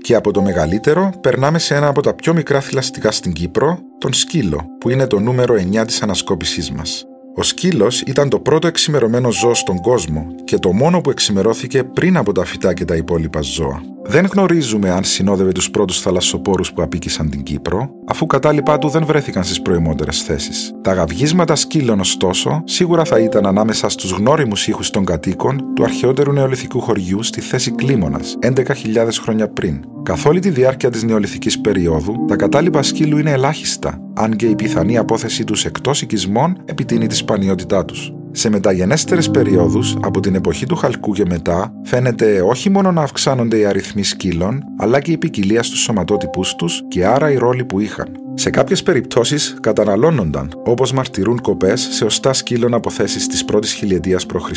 Και 0.00 0.14
από 0.14 0.30
το 0.32 0.42
μεγαλύτερο 0.42 1.12
περνάμε 1.20 1.58
σε 1.58 1.74
ένα 1.74 1.86
από 1.86 2.02
τα 2.02 2.14
πιο 2.14 2.34
μικρά 2.34 2.60
θηλαστικά 2.60 3.10
στην 3.10 3.32
Κύπρο, 3.32 3.78
τον 3.98 4.12
σκύλο, 4.12 4.66
που 4.80 4.90
είναι 4.90 5.06
το 5.06 5.18
νούμερο 5.18 5.54
9 5.54 5.84
της 5.86 6.02
ανασκόπησής 6.02 6.70
μας. 6.70 7.06
Ο 7.34 7.42
σκύλος 7.42 8.00
ήταν 8.00 8.28
το 8.28 8.38
πρώτο 8.38 8.66
εξημερωμένο 8.66 9.30
ζώο 9.30 9.54
στον 9.54 9.76
κόσμο 9.76 10.26
και 10.44 10.58
το 10.58 10.72
μόνο 10.72 11.00
που 11.00 11.10
εξημερώθηκε 11.10 11.84
πριν 11.84 12.16
από 12.16 12.32
τα 12.32 12.44
φυτά 12.44 12.74
και 12.74 12.84
τα 12.84 12.96
υπόλοιπα 12.96 13.40
ζώα. 13.40 13.80
Δεν 14.04 14.26
γνωρίζουμε 14.32 14.90
αν 14.90 15.04
συνόδευε 15.04 15.52
τους 15.52 15.70
πρώτους 15.70 16.00
θαλασσοπόρους 16.00 16.72
που 16.72 16.82
απίκησαν 16.82 17.30
την 17.30 17.42
Κύπρο, 17.42 17.90
αφού 18.06 18.26
κατάλοιπά 18.26 18.78
του 18.78 18.88
δεν 18.88 19.06
βρέθηκαν 19.06 19.44
στις 19.44 19.62
προημότερες 19.62 20.22
θέσεις. 20.22 20.72
Τα 20.82 20.92
γαυγίσματα 20.92 21.54
σκύλων, 21.54 22.00
ωστόσο, 22.00 22.62
σίγουρα 22.64 23.04
θα 23.04 23.18
ήταν 23.18 23.46
ανάμεσα 23.46 23.88
στους 23.88 24.10
γνώριμους 24.10 24.68
ήχους 24.68 24.90
των 24.90 25.04
κατοίκων 25.04 25.74
του 25.74 25.84
αρχαιότερου 25.84 26.32
νεολιθικού 26.32 26.80
χωριού 26.80 27.22
στη 27.22 27.40
θέση 27.40 27.70
Κλίμωνα, 27.70 28.20
11.000 28.40 29.20
χρόνια 29.22 29.48
πριν. 29.48 29.84
Καθ' 30.02 30.26
όλη 30.26 30.40
τη 30.40 30.50
διάρκεια 30.50 30.90
της 30.90 31.02
νεολιθική 31.02 31.60
περίοδου, 31.60 32.24
τα 32.28 32.36
κατάλοιπα 32.36 32.82
σκύλου 32.82 33.18
είναι 33.18 33.30
ελάχιστα, 33.30 34.00
αν 34.14 34.36
και 34.36 34.46
η 34.46 34.54
πιθανή 34.54 34.98
απόθεσή 34.98 35.44
τους 35.44 35.64
εκτός 35.64 36.02
οικισμών 36.02 36.56
επιτείνει 36.64 37.06
τη 37.06 37.14
σπανιότητά 37.14 37.84
τους. 37.84 38.12
Σε 38.34 38.50
μεταγενέστερες 38.50 39.30
περιόδους, 39.30 39.96
από 40.02 40.20
την 40.20 40.34
εποχή 40.34 40.66
του 40.66 40.76
Χαλκού 40.76 41.12
και 41.12 41.24
μετά, 41.28 41.72
φαίνεται 41.82 42.40
όχι 42.40 42.70
μόνο 42.70 42.92
να 42.92 43.02
αυξάνονται 43.02 43.58
οι 43.58 43.64
αριθμοί 43.64 44.02
σκύλων, 44.02 44.62
αλλά 44.78 45.00
και 45.00 45.12
η 45.12 45.18
ποικιλία 45.18 45.62
στους 45.62 45.80
σωματότυπους 45.80 46.54
τους 46.54 46.82
και 46.88 47.06
άρα 47.06 47.30
οι 47.30 47.36
ρόλοι 47.36 47.64
που 47.64 47.80
είχαν. 47.80 48.08
Σε 48.34 48.50
κάποιες 48.50 48.82
περιπτώσεις 48.82 49.56
καταναλώνονταν, 49.60 50.52
όπως 50.64 50.92
μαρτυρούν 50.92 51.40
κοπές 51.40 51.88
σε 51.90 52.04
οστά 52.04 52.32
σκύλων 52.32 52.74
από 52.74 52.90
θέσεις 52.90 53.26
της 53.26 53.44
πρώτης 53.44 53.72
χιλιετίας 53.72 54.26
π.Χ. 54.26 54.50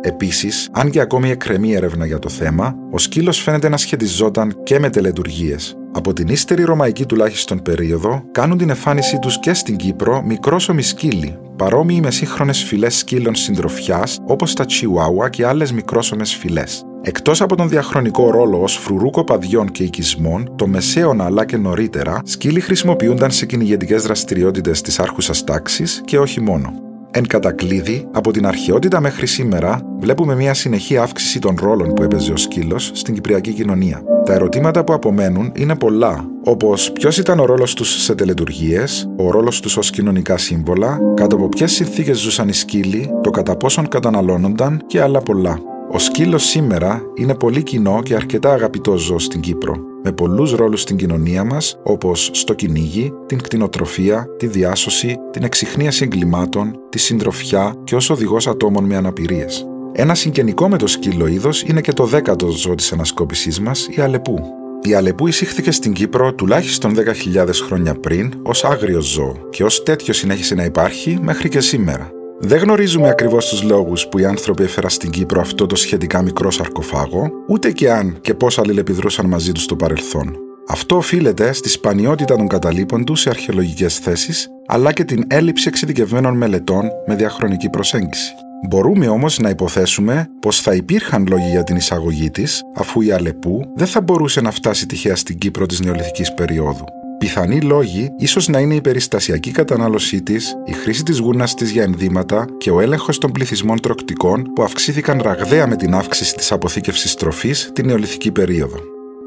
Επίσης, 0.00 0.68
αν 0.72 0.90
και 0.90 1.00
ακόμη 1.00 1.30
εκκρεμεί 1.30 1.74
έρευνα 1.74 2.06
για 2.06 2.18
το 2.18 2.28
θέμα, 2.28 2.74
ο 2.90 2.98
σκύλος 2.98 3.40
φαίνεται 3.40 3.68
να 3.68 3.76
σχετιζόταν 3.76 4.62
και 4.62 4.78
με 4.78 4.90
τελετουργίες. 4.90 5.76
Από 5.92 6.12
την 6.12 6.28
ύστερη 6.28 6.62
ρωμαϊκή 6.62 7.06
τουλάχιστον 7.06 7.62
περίοδο, 7.62 8.22
κάνουν 8.32 8.58
την 8.58 8.70
εμφάνισή 8.70 9.18
τους 9.18 9.38
και 9.38 9.54
στην 9.54 9.76
Κύπρο 9.76 10.22
μικρόσωμοι 10.22 10.82
σκύλοι, 10.82 11.38
παρόμοιοι 11.56 12.00
με 12.02 12.10
σύγχρονες 12.10 12.62
φυλές 12.62 12.96
σκύλων 12.96 13.34
συντροφιάς 13.34 14.18
όπως 14.26 14.54
τα 14.54 14.64
Chihuahua 14.64 15.30
και 15.30 15.46
άλλες 15.46 15.72
μικρόσωμες 15.72 16.34
φυλές. 16.34 16.82
Εκτός 17.02 17.40
από 17.40 17.56
τον 17.56 17.68
διαχρονικό 17.68 18.30
ρόλο 18.30 18.62
ως 18.62 18.76
φρουρού 18.76 19.10
κοπαδιών 19.10 19.70
και 19.70 19.82
οικισμών, 19.82 20.52
το 20.56 20.66
μεσαίωνα 20.66 21.24
αλλά 21.24 21.44
και 21.44 21.56
νωρίτερα, 21.56 22.20
σκύλοι 22.24 22.60
χρησιμοποιούνταν 22.60 23.30
σε 23.30 23.46
κυνηγετικές 23.46 24.02
δραστηριότητες 24.02 24.80
της 24.80 24.98
άρχουσας 24.98 25.44
τάξης 25.44 26.02
και 26.04 26.18
όχι 26.18 26.40
μόνο. 26.40 26.87
Εν 27.18 27.26
κατακλείδη, 27.26 28.08
από 28.12 28.30
την 28.30 28.46
αρχαιότητα 28.46 29.00
μέχρι 29.00 29.26
σήμερα, 29.26 29.80
βλέπουμε 29.98 30.34
μια 30.34 30.54
συνεχή 30.54 30.96
αύξηση 30.96 31.38
των 31.38 31.56
ρόλων 31.60 31.92
που 31.92 32.02
έπαιζε 32.02 32.32
ο 32.32 32.36
σκύλος 32.36 32.90
στην 32.94 33.14
κυπριακή 33.14 33.52
κοινωνία. 33.52 34.02
Τα 34.24 34.32
ερωτήματα 34.32 34.84
που 34.84 34.92
απομένουν 34.92 35.52
είναι 35.54 35.76
πολλά, 35.76 36.24
όπως 36.44 36.92
ποιος 36.92 37.18
ήταν 37.18 37.38
ο 37.40 37.44
ρόλος 37.44 37.74
τους 37.74 38.02
σε 38.02 38.14
τελετουργίες, 38.14 39.10
ο 39.16 39.30
ρόλος 39.30 39.60
τους 39.60 39.76
ως 39.76 39.90
κοινωνικά 39.90 40.36
σύμβολα, 40.36 41.00
κάτω 41.14 41.36
από 41.36 41.48
ποιες 41.48 41.72
συνθήκες 41.72 42.18
ζούσαν 42.18 42.48
οι 42.48 42.54
σκύλοι, 42.54 43.10
το 43.22 43.30
κατά 43.30 43.56
πόσον 43.56 43.88
καταναλώνονταν 43.88 44.82
και 44.86 45.00
άλλα 45.00 45.20
πολλά. 45.20 45.58
Ο 45.90 45.98
σκύλος 45.98 46.44
σήμερα 46.44 47.02
είναι 47.14 47.34
πολύ 47.34 47.62
κοινό 47.62 48.00
και 48.02 48.14
αρκετά 48.14 48.52
αγαπητό 48.52 48.96
ζώο 48.96 49.18
στην 49.18 49.40
Κύπρο, 49.40 49.76
με 50.02 50.12
πολλούς 50.12 50.52
ρόλους 50.52 50.80
στην 50.80 50.96
κοινωνία 50.96 51.44
μας, 51.44 51.78
όπως 51.82 52.30
στο 52.32 52.54
κυνήγι, 52.54 53.12
την 53.26 53.42
κτηνοτροφία, 53.42 54.26
τη 54.36 54.46
διάσωση, 54.46 55.16
την 55.30 55.42
εξυχνίαση 55.42 56.04
εγκλημάτων, 56.04 56.78
τη 56.88 56.98
συντροφιά 56.98 57.74
και 57.84 57.94
ως 57.94 58.10
οδηγός 58.10 58.46
ατόμων 58.46 58.84
με 58.84 58.96
αναπηρίες. 58.96 59.66
Ένα 59.92 60.14
συγγενικό 60.14 60.68
με 60.68 60.78
το 60.78 60.86
σκύλο 60.86 61.26
είδος 61.26 61.62
είναι 61.62 61.80
και 61.80 61.92
το 61.92 62.04
δέκατο 62.04 62.48
ζώο 62.48 62.74
της 62.74 62.92
ανασκόπησής 62.92 63.60
μας, 63.60 63.88
η 63.90 64.00
Αλεπού. 64.00 64.40
Η 64.82 64.94
Αλεπού 64.94 65.26
εισήχθηκε 65.26 65.70
στην 65.70 65.92
Κύπρο 65.92 66.34
τουλάχιστον 66.34 66.94
10.000 67.34 67.48
χρόνια 67.66 67.94
πριν 67.94 68.32
ως 68.42 68.64
άγριο 68.64 69.00
ζώο 69.00 69.36
και 69.50 69.64
ως 69.64 69.82
τέτοιο 69.82 70.12
συνέχισε 70.12 70.54
να 70.54 70.64
υπάρχει 70.64 71.18
μέχρι 71.22 71.48
και 71.48 71.60
σήμερα. 71.60 72.10
Δεν 72.40 72.58
γνωρίζουμε 72.58 73.08
ακριβώς 73.08 73.48
τους 73.48 73.62
λόγους 73.62 74.08
που 74.08 74.18
οι 74.18 74.24
άνθρωποι 74.24 74.62
έφεραν 74.62 74.90
στην 74.90 75.10
Κύπρο 75.10 75.40
αυτό 75.40 75.66
το 75.66 75.76
σχετικά 75.76 76.22
μικρό 76.22 76.50
σαρκοφάγο, 76.50 77.30
ούτε 77.48 77.70
και 77.70 77.92
αν 77.92 78.18
και 78.20 78.34
πώς 78.34 78.58
αλληλεπιδρούσαν 78.58 79.26
μαζί 79.26 79.52
τους 79.52 79.62
στο 79.62 79.76
παρελθόν. 79.76 80.36
Αυτό 80.68 80.96
οφείλεται 80.96 81.52
στη 81.52 81.68
σπανιότητα 81.68 82.36
των 82.36 82.48
καταλήπων 82.48 83.04
τους 83.04 83.20
σε 83.20 83.28
αρχαιολογικές 83.28 83.98
θέσεις, 83.98 84.48
αλλά 84.66 84.92
και 84.92 85.04
την 85.04 85.24
έλλειψη 85.28 85.68
εξειδικευμένων 85.68 86.36
μελετών 86.36 86.88
με 87.06 87.14
διαχρονική 87.14 87.68
προσέγγιση. 87.68 88.32
Μπορούμε 88.68 89.08
όμως 89.08 89.38
να 89.38 89.48
υποθέσουμε 89.48 90.26
πως 90.40 90.60
θα 90.60 90.74
υπήρχαν 90.74 91.26
λόγοι 91.28 91.48
για 91.50 91.64
την 91.64 91.76
εισαγωγή 91.76 92.30
της, 92.30 92.62
αφού 92.74 93.00
η 93.00 93.12
Αλεπού 93.12 93.60
δεν 93.76 93.86
θα 93.86 94.00
μπορούσε 94.00 94.40
να 94.40 94.50
φτάσει 94.50 94.86
τυχαία 94.86 95.16
στην 95.16 95.38
Κύπρο 95.38 95.66
της 95.66 95.80
νεολιθικής 95.80 96.34
περίοδου. 96.34 96.84
Πιθανοί 97.18 97.60
λόγοι 97.60 98.08
ίσως 98.18 98.48
να 98.48 98.58
είναι 98.58 98.74
η 98.74 98.80
περιστασιακή 98.80 99.50
κατανάλωσή 99.50 100.22
της, 100.22 100.54
η 100.64 100.72
χρήση 100.72 101.02
της 101.02 101.18
γούνας 101.18 101.54
της 101.54 101.70
για 101.70 101.82
ενδύματα 101.82 102.46
και 102.58 102.70
ο 102.70 102.80
έλεγχος 102.80 103.18
των 103.18 103.32
πληθυσμών 103.32 103.80
τροκτικών 103.80 104.42
που 104.54 104.62
αυξήθηκαν 104.62 105.20
ραγδαία 105.22 105.66
με 105.66 105.76
την 105.76 105.94
αύξηση 105.94 106.34
της 106.34 106.52
αποθήκευσης 106.52 107.14
τροφής 107.14 107.70
την 107.72 107.86
νεολιθική 107.86 108.32
περίοδο. 108.32 108.76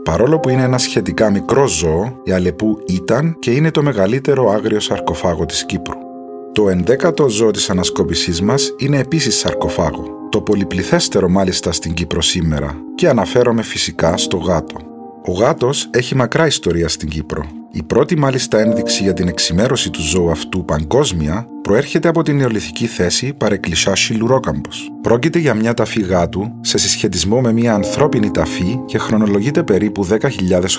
Παρόλο 0.04 0.40
που 0.40 0.50
είναι 0.50 0.62
ένα 0.62 0.78
σχετικά 0.78 1.30
μικρό 1.30 1.68
ζώο, 1.68 2.22
η 2.24 2.32
Αλεπού 2.32 2.78
ήταν 2.88 3.36
και 3.40 3.52
είναι 3.52 3.72
το 3.72 3.84
μεγαλύτερο 3.84 4.50
άγριο 4.50 4.80
σαρκοφάγο 4.80 5.46
της 5.46 5.66
Κύπρου. 5.66 5.98
Το 6.52 6.70
ενδέκατο 6.70 7.30
ζώο 7.30 7.52
της 7.52 7.70
ανασκόπησής 7.70 8.42
μας 8.42 8.74
είναι 8.78 8.98
επίσης 8.98 9.38
σαρκοφάγο, 9.38 10.28
το 10.30 10.42
πολυπληθέστερο 10.42 11.30
μάλιστα 11.30 11.72
στην 11.72 11.94
Κύπρο 11.94 12.22
σήμερα 12.22 12.76
και 12.96 13.10
αναφέρομαι 13.10 13.62
φυσικά 13.62 14.18
στο 14.18 14.38
γάτο. 14.38 14.76
Ο 15.26 15.32
γάτος 15.32 15.90
έχει 15.92 16.16
μακρά 16.16 16.46
ιστορία 16.46 16.88
στην 16.88 17.10
Κύπρο. 17.10 17.61
Η 17.74 17.84
πρώτη 17.84 18.18
μάλιστα 18.18 18.60
ένδειξη 18.60 19.04
για 19.04 19.14
την 19.14 19.28
εξημέρωση 19.28 19.90
του 19.90 20.02
ζώου 20.02 20.32
αυτού 20.32 20.66
παγκόσμια 20.66 21.48
προέρχεται 21.62 22.08
από 22.08 22.24
την 22.24 22.36
νεολιθική 22.36 22.86
θέση 22.86 23.34
παρεκκλησιά 23.34 23.94
Λουρόκαμπος. 24.18 24.92
Πρόκειται 25.02 25.40
για 25.40 25.54
μια 25.54 25.74
ταφή 25.74 26.02
γάτου 26.02 26.52
σε 26.62 26.78
συσχετισμό 26.78 27.42
με 27.42 27.52
μια 27.52 27.74
ανθρώπινη 27.74 28.32
ταφή 28.32 28.80
και 28.86 28.98
χρονολογείται 28.98 29.64
περίπου 29.64 30.08
10.000 30.08 30.20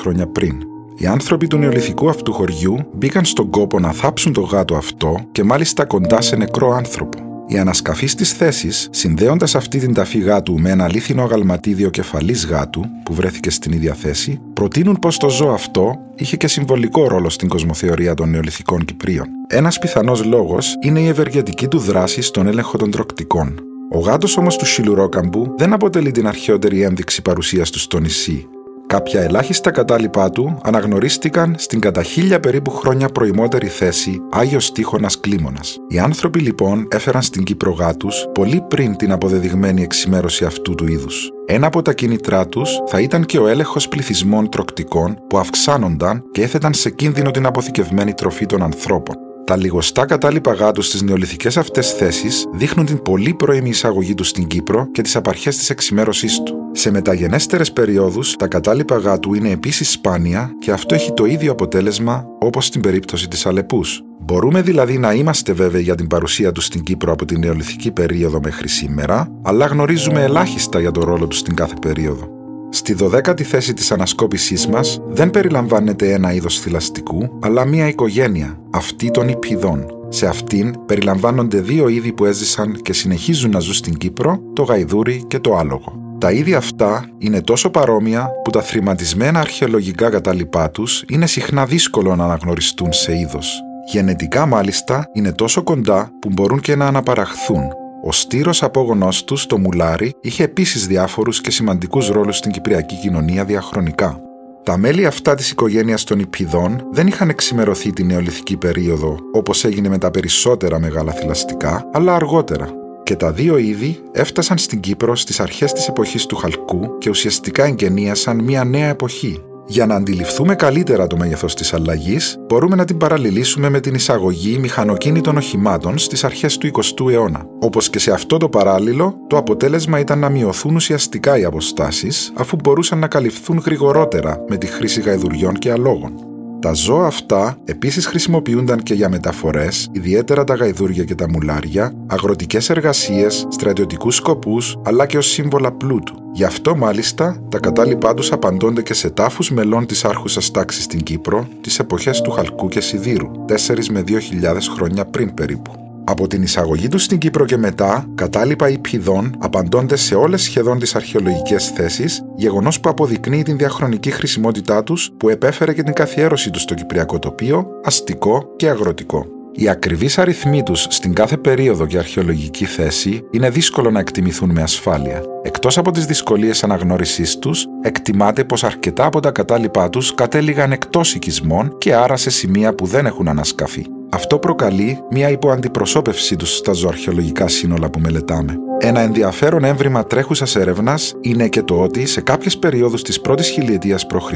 χρόνια 0.00 0.26
πριν. 0.26 0.62
Οι 0.96 1.06
άνθρωποι 1.06 1.46
του 1.46 1.58
νεολιθικού 1.58 2.08
αυτού 2.08 2.32
χωριού 2.32 2.78
μπήκαν 2.92 3.24
στον 3.24 3.50
κόπο 3.50 3.78
να 3.78 3.92
θάψουν 3.92 4.32
το 4.32 4.40
γάτο 4.40 4.74
αυτό 4.74 5.16
και 5.32 5.42
μάλιστα 5.42 5.84
κοντά 5.84 6.20
σε 6.20 6.36
νεκρό 6.36 6.70
άνθρωπο. 6.70 7.31
Οι 7.52 7.58
ανασκαφεί 7.58 8.06
τη 8.06 8.24
θέση, 8.24 8.68
συνδέοντας 8.90 9.54
αυτή 9.54 9.78
την 9.78 9.94
ταφή 9.94 10.18
γάτου 10.18 10.60
με 10.60 10.70
ένα 10.70 10.84
αλήθινο 10.84 11.22
αγαλματίδιο 11.22 11.90
κεφαλής 11.90 12.46
γάτου, 12.46 12.84
που 13.04 13.14
βρέθηκε 13.14 13.50
στην 13.50 13.72
ίδια 13.72 13.94
θέση, 13.94 14.40
προτείνουν 14.52 14.98
πως 14.98 15.16
το 15.16 15.28
ζώο 15.28 15.52
αυτό 15.52 15.98
είχε 16.16 16.36
και 16.36 16.48
συμβολικό 16.48 17.08
ρόλο 17.08 17.28
στην 17.28 17.48
κοσμοθεωρία 17.48 18.14
των 18.14 18.30
νεολιθικών 18.30 18.84
Κυπρίων. 18.84 19.26
Ένας 19.46 19.78
πιθανός 19.78 20.24
λόγος 20.24 20.76
είναι 20.82 21.00
η 21.00 21.06
ευεργετική 21.06 21.68
του 21.68 21.78
δράση 21.78 22.22
στον 22.22 22.46
έλεγχο 22.46 22.78
των 22.78 22.90
τροκτικών. 22.90 23.60
Ο 23.90 23.98
γάτος 23.98 24.36
όμως 24.36 24.56
του 24.56 24.66
Σιλουρόκαμπου 24.66 25.54
δεν 25.56 25.72
αποτελεί 25.72 26.10
την 26.10 26.26
αρχαιότερη 26.26 26.82
ένδειξη 26.82 27.22
παρουσίας 27.22 27.70
του 27.70 27.78
στο 27.78 27.98
νησί, 27.98 28.46
Κάποια 28.92 29.20
ελάχιστα 29.20 29.70
κατάλοιπά 29.70 30.30
του 30.30 30.58
αναγνωρίστηκαν 30.62 31.54
στην 31.58 31.80
κατά 31.80 32.02
χίλια 32.02 32.40
περίπου 32.40 32.70
χρόνια 32.70 33.08
προημότερη 33.08 33.66
θέση 33.66 34.20
Άγιος 34.30 34.72
Τύχωνας 34.72 35.20
Κλίμωνας. 35.20 35.78
Οι 35.88 35.98
άνθρωποι 35.98 36.40
λοιπόν 36.40 36.88
έφεραν 36.90 37.22
στην 37.22 37.44
Κύπρο 37.44 37.72
γάτους 37.72 38.26
πολύ 38.34 38.64
πριν 38.68 38.96
την 38.96 39.12
αποδεδειγμένη 39.12 39.82
εξημέρωση 39.82 40.44
αυτού 40.44 40.74
του 40.74 40.86
είδους. 40.86 41.30
Ένα 41.46 41.66
από 41.66 41.82
τα 41.82 41.92
κίνητρά 41.92 42.46
τους 42.46 42.70
θα 42.86 43.00
ήταν 43.00 43.24
και 43.24 43.38
ο 43.38 43.46
έλεγχος 43.46 43.88
πληθυσμών 43.88 44.48
τροκτικών 44.48 45.18
που 45.28 45.38
αυξάνονταν 45.38 46.22
και 46.32 46.42
έθεταν 46.42 46.74
σε 46.74 46.90
κίνδυνο 46.90 47.30
την 47.30 47.46
αποθηκευμένη 47.46 48.14
τροφή 48.14 48.46
των 48.46 48.62
ανθρώπων. 48.62 49.31
Τα 49.44 49.56
λιγοστά 49.56 50.04
κατάλοιπα 50.04 50.52
γάτους 50.52 50.86
στις 50.86 51.02
νεολιθικέ 51.02 51.48
αυτές 51.58 51.92
θέσεις 51.92 52.46
δείχνουν 52.52 52.86
την 52.86 53.02
πολύ 53.02 53.34
πρώιμη 53.34 53.68
εισαγωγή 53.68 54.14
τους 54.14 54.28
στην 54.28 54.46
Κύπρο 54.46 54.88
και 54.92 55.02
τις 55.02 55.16
απαρχές 55.16 55.56
της 55.56 55.70
εξημέρωσής 55.70 56.42
του. 56.42 56.54
Σε 56.72 56.90
μεταγενέστερες 56.90 57.72
περιόδους, 57.72 58.36
τα 58.36 58.46
κατάλοιπα 58.46 58.96
γάτου 58.96 59.34
είναι 59.34 59.50
επίσης 59.50 59.90
σπάνια 59.90 60.50
και 60.60 60.70
αυτό 60.70 60.94
έχει 60.94 61.12
το 61.12 61.24
ίδιο 61.24 61.52
αποτέλεσμα 61.52 62.26
όπως 62.38 62.66
στην 62.66 62.80
περίπτωση 62.80 63.28
της 63.28 63.46
Αλεπούς. 63.46 64.02
Μπορούμε 64.20 64.62
δηλαδή 64.62 64.98
να 64.98 65.12
είμαστε 65.12 65.52
βέβαιοι 65.52 65.82
για 65.82 65.94
την 65.94 66.06
παρουσία 66.06 66.52
τους 66.52 66.64
στην 66.64 66.82
Κύπρο 66.82 67.12
από 67.12 67.24
την 67.24 67.38
νεολιθική 67.38 67.90
περίοδο 67.90 68.40
μέχρι 68.42 68.68
σήμερα, 68.68 69.28
αλλά 69.42 69.66
γνωρίζουμε 69.66 70.22
ελάχιστα 70.22 70.80
για 70.80 70.90
το 70.90 71.00
ρόλο 71.00 71.26
τους 71.26 71.38
στην 71.38 71.54
κάθε 71.54 71.74
περίοδο. 71.80 72.41
Στη 72.74 72.96
12η 73.00 73.42
θέση 73.42 73.74
της 73.74 73.92
ανασκόπησής 73.92 74.66
μας 74.66 75.00
δεν 75.08 75.30
περιλαμβάνεται 75.30 76.12
ένα 76.12 76.32
είδος 76.32 76.60
θηλαστικού, 76.60 77.38
αλλά 77.42 77.64
μία 77.64 77.88
οικογένεια, 77.88 78.58
αυτή 78.70 79.10
των 79.10 79.28
υπηδών. 79.28 79.86
Σε 80.08 80.26
αυτήν 80.26 80.84
περιλαμβάνονται 80.86 81.60
δύο 81.60 81.88
είδη 81.88 82.12
που 82.12 82.24
έζησαν 82.24 82.82
και 82.82 82.92
συνεχίζουν 82.92 83.50
να 83.50 83.58
ζουν 83.58 83.74
στην 83.74 83.96
Κύπρο, 83.96 84.38
το 84.52 84.62
γαϊδούρι 84.62 85.24
και 85.28 85.38
το 85.38 85.56
άλογο. 85.56 86.16
Τα 86.18 86.32
είδη 86.32 86.54
αυτά 86.54 87.08
είναι 87.18 87.40
τόσο 87.40 87.70
παρόμοια 87.70 88.30
που 88.44 88.50
τα 88.50 88.62
θρηματισμένα 88.62 89.40
αρχαιολογικά 89.40 90.10
κατάλοιπά 90.10 90.70
τους 90.70 91.04
είναι 91.08 91.26
συχνά 91.26 91.66
δύσκολο 91.66 92.16
να 92.16 92.24
αναγνωριστούν 92.24 92.92
σε 92.92 93.18
είδος. 93.18 93.60
Γενετικά 93.92 94.46
μάλιστα 94.46 95.04
είναι 95.12 95.32
τόσο 95.32 95.62
κοντά 95.62 96.10
που 96.20 96.28
μπορούν 96.32 96.60
και 96.60 96.76
να 96.76 96.86
αναπαραχθούν, 96.86 97.62
ο 98.04 98.12
στήρος 98.12 98.62
απόγονός 98.62 99.24
του, 99.24 99.46
το 99.46 99.58
μουλάρι, 99.58 100.14
είχε 100.20 100.42
επίσης 100.42 100.86
διάφορους 100.86 101.40
και 101.40 101.50
σημαντικούς 101.50 102.08
ρόλους 102.08 102.36
στην 102.36 102.50
κυπριακή 102.50 102.94
κοινωνία 102.94 103.44
διαχρονικά. 103.44 104.20
Τα 104.62 104.76
μέλη 104.76 105.06
αυτά 105.06 105.34
της 105.34 105.50
οικογένειας 105.50 106.04
των 106.04 106.18
Ιππιδών 106.18 106.86
δεν 106.90 107.06
είχαν 107.06 107.28
εξημερωθεί 107.28 107.92
την 107.92 108.06
νεολιθική 108.06 108.56
περίοδο, 108.56 109.16
όπως 109.32 109.64
έγινε 109.64 109.88
με 109.88 109.98
τα 109.98 110.10
περισσότερα 110.10 110.78
μεγάλα 110.78 111.12
θηλαστικά, 111.12 111.88
αλλά 111.92 112.14
αργότερα. 112.14 112.68
Και 113.02 113.16
τα 113.16 113.32
δύο 113.32 113.56
είδη 113.56 114.00
έφτασαν 114.12 114.58
στην 114.58 114.80
Κύπρο 114.80 115.16
στις 115.16 115.40
αρχές 115.40 115.72
της 115.72 115.88
εποχής 115.88 116.26
του 116.26 116.36
Χαλκού 116.36 116.98
και 116.98 117.10
ουσιαστικά 117.10 117.64
εγγενίασαν 117.64 118.44
μια 118.44 118.64
νέα 118.64 118.88
εποχή, 118.88 119.42
για 119.66 119.86
να 119.86 119.94
αντιληφθούμε 119.94 120.54
καλύτερα 120.54 121.06
το 121.06 121.16
μέγεθος 121.16 121.54
της 121.54 121.74
αλλαγής, 121.74 122.36
μπορούμε 122.46 122.76
να 122.76 122.84
την 122.84 122.96
παραλληλήσουμε 122.96 123.68
με 123.68 123.80
την 123.80 123.94
εισαγωγή 123.94 124.58
μηχανοκίνητων 124.58 125.36
οχημάτων 125.36 125.98
στις 125.98 126.24
αρχές 126.24 126.58
του 126.58 126.70
20ου 126.72 127.10
αιώνα. 127.12 127.46
Όπως 127.60 127.90
και 127.90 127.98
σε 127.98 128.10
αυτό 128.10 128.36
το 128.36 128.48
παράλληλο, 128.48 129.16
το 129.26 129.36
αποτέλεσμα 129.36 129.98
ήταν 129.98 130.18
να 130.18 130.28
μειωθούν 130.28 130.74
ουσιαστικά 130.74 131.38
οι 131.38 131.44
αποστάσεις, 131.44 132.32
αφού 132.34 132.56
μπορούσαν 132.62 132.98
να 132.98 133.06
καλυφθούν 133.06 133.62
γρηγορότερα 133.64 134.44
με 134.48 134.56
τη 134.56 134.66
χρήση 134.66 135.00
γαϊδουριών 135.00 135.54
και 135.54 135.70
αλόγων. 135.70 136.31
Τα 136.62 136.72
ζώα 136.72 137.06
αυτά 137.06 137.56
επίσης 137.64 138.06
χρησιμοποιούνταν 138.06 138.82
και 138.82 138.94
για 138.94 139.08
μεταφορές, 139.08 139.88
ιδιαίτερα 139.92 140.44
τα 140.44 140.54
γαϊδούρια 140.54 141.04
και 141.04 141.14
τα 141.14 141.28
μουλάρια, 141.28 141.92
αγροτικές 142.06 142.70
εργασίες, 142.70 143.46
στρατιωτικούς 143.50 144.14
σκοπούς, 144.16 144.78
αλλά 144.84 145.06
και 145.06 145.16
ως 145.16 145.26
σύμβολα 145.30 145.72
πλούτου. 145.72 146.14
Γι' 146.32 146.44
αυτό 146.44 146.76
μάλιστα 146.76 147.42
τα 147.48 147.58
κατάλοιπά 147.58 148.14
τους 148.14 148.32
απαντώνται 148.32 148.82
και 148.82 148.94
σε 148.94 149.10
τάφους 149.10 149.50
μελών 149.50 149.86
της 149.86 150.04
άρχουσας 150.04 150.50
τάξης 150.50 150.84
στην 150.84 151.02
Κύπρο 151.02 151.48
τις 151.60 151.78
εποχές 151.78 152.20
του 152.20 152.30
Χαλκού 152.30 152.68
και 152.68 152.80
Σιδήρου, 152.80 153.30
4 153.46 153.88
με 153.90 154.02
2.000 154.06 154.68
χρόνια 154.74 155.04
πριν 155.04 155.34
περίπου. 155.34 155.91
Από 156.04 156.26
την 156.26 156.42
εισαγωγή 156.42 156.88
τους 156.88 157.02
στην 157.02 157.18
Κύπρο 157.18 157.44
και 157.44 157.56
μετά, 157.56 158.06
κατάλοιπα 158.14 158.68
υπηδών 158.68 159.34
απαντώνται 159.38 159.96
σε 159.96 160.14
όλες 160.14 160.42
σχεδόν 160.42 160.78
τις 160.78 160.94
αρχαιολογικές 160.94 161.68
θέσεις, 161.68 162.24
γεγονός 162.36 162.80
που 162.80 162.88
αποδεικνύει 162.88 163.42
την 163.42 163.56
διαχρονική 163.56 164.10
χρησιμότητά 164.10 164.82
τους 164.82 165.10
που 165.16 165.28
επέφερε 165.28 165.72
και 165.72 165.82
την 165.82 165.92
καθιέρωση 165.92 166.50
τους 166.50 166.62
στο 166.62 166.74
κυπριακό 166.74 167.18
τοπίο, 167.18 167.66
αστικό 167.84 168.52
και 168.56 168.68
αγροτικό. 168.68 169.26
Οι 169.54 169.68
ακριβείς 169.68 170.18
αριθμοί 170.18 170.62
τους 170.62 170.86
στην 170.90 171.14
κάθε 171.14 171.36
περίοδο 171.36 171.86
και 171.86 171.98
αρχαιολογική 171.98 172.64
θέση 172.64 173.24
είναι 173.30 173.50
δύσκολο 173.50 173.90
να 173.90 174.00
εκτιμηθούν 174.00 174.50
με 174.50 174.62
ασφάλεια. 174.62 175.22
Εκτός 175.42 175.78
από 175.78 175.90
τις 175.90 176.06
δυσκολίες 176.06 176.64
αναγνώρισής 176.64 177.38
τους, 177.38 177.66
εκτιμάται 177.82 178.44
πως 178.44 178.64
αρκετά 178.64 179.04
από 179.04 179.20
τα 179.20 179.30
κατάλοιπά 179.30 179.88
τους 179.88 180.14
κατέληγαν 180.14 180.72
εκτός 180.72 181.14
οικισμών 181.14 181.78
και 181.78 181.94
άρα 181.94 182.16
σε 182.16 182.30
σημεία 182.30 182.74
που 182.74 182.86
δεν 182.86 183.06
έχουν 183.06 183.28
ανασκαφεί. 183.28 183.86
Αυτό 184.14 184.38
προκαλεί 184.38 184.98
μια 185.10 185.30
υποαντιπροσώπευσή 185.30 186.36
τους 186.36 186.56
στα 186.56 186.72
ζωαρχαιολογικά 186.72 187.48
σύνολα 187.48 187.90
που 187.90 187.98
μελετάμε. 187.98 188.56
Ένα 188.78 189.00
ενδιαφέρον 189.00 189.64
έμβριμα 189.64 190.04
τρέχουσας 190.04 190.56
έρευνας 190.56 191.14
είναι 191.20 191.48
και 191.48 191.62
το 191.62 191.82
ότι 191.82 192.06
σε 192.06 192.20
κάποιες 192.20 192.58
περιόδους 192.58 193.02
της 193.02 193.20
πρώτης 193.20 193.48
χιλιετίας 193.48 194.06
π.Χ. 194.06 194.32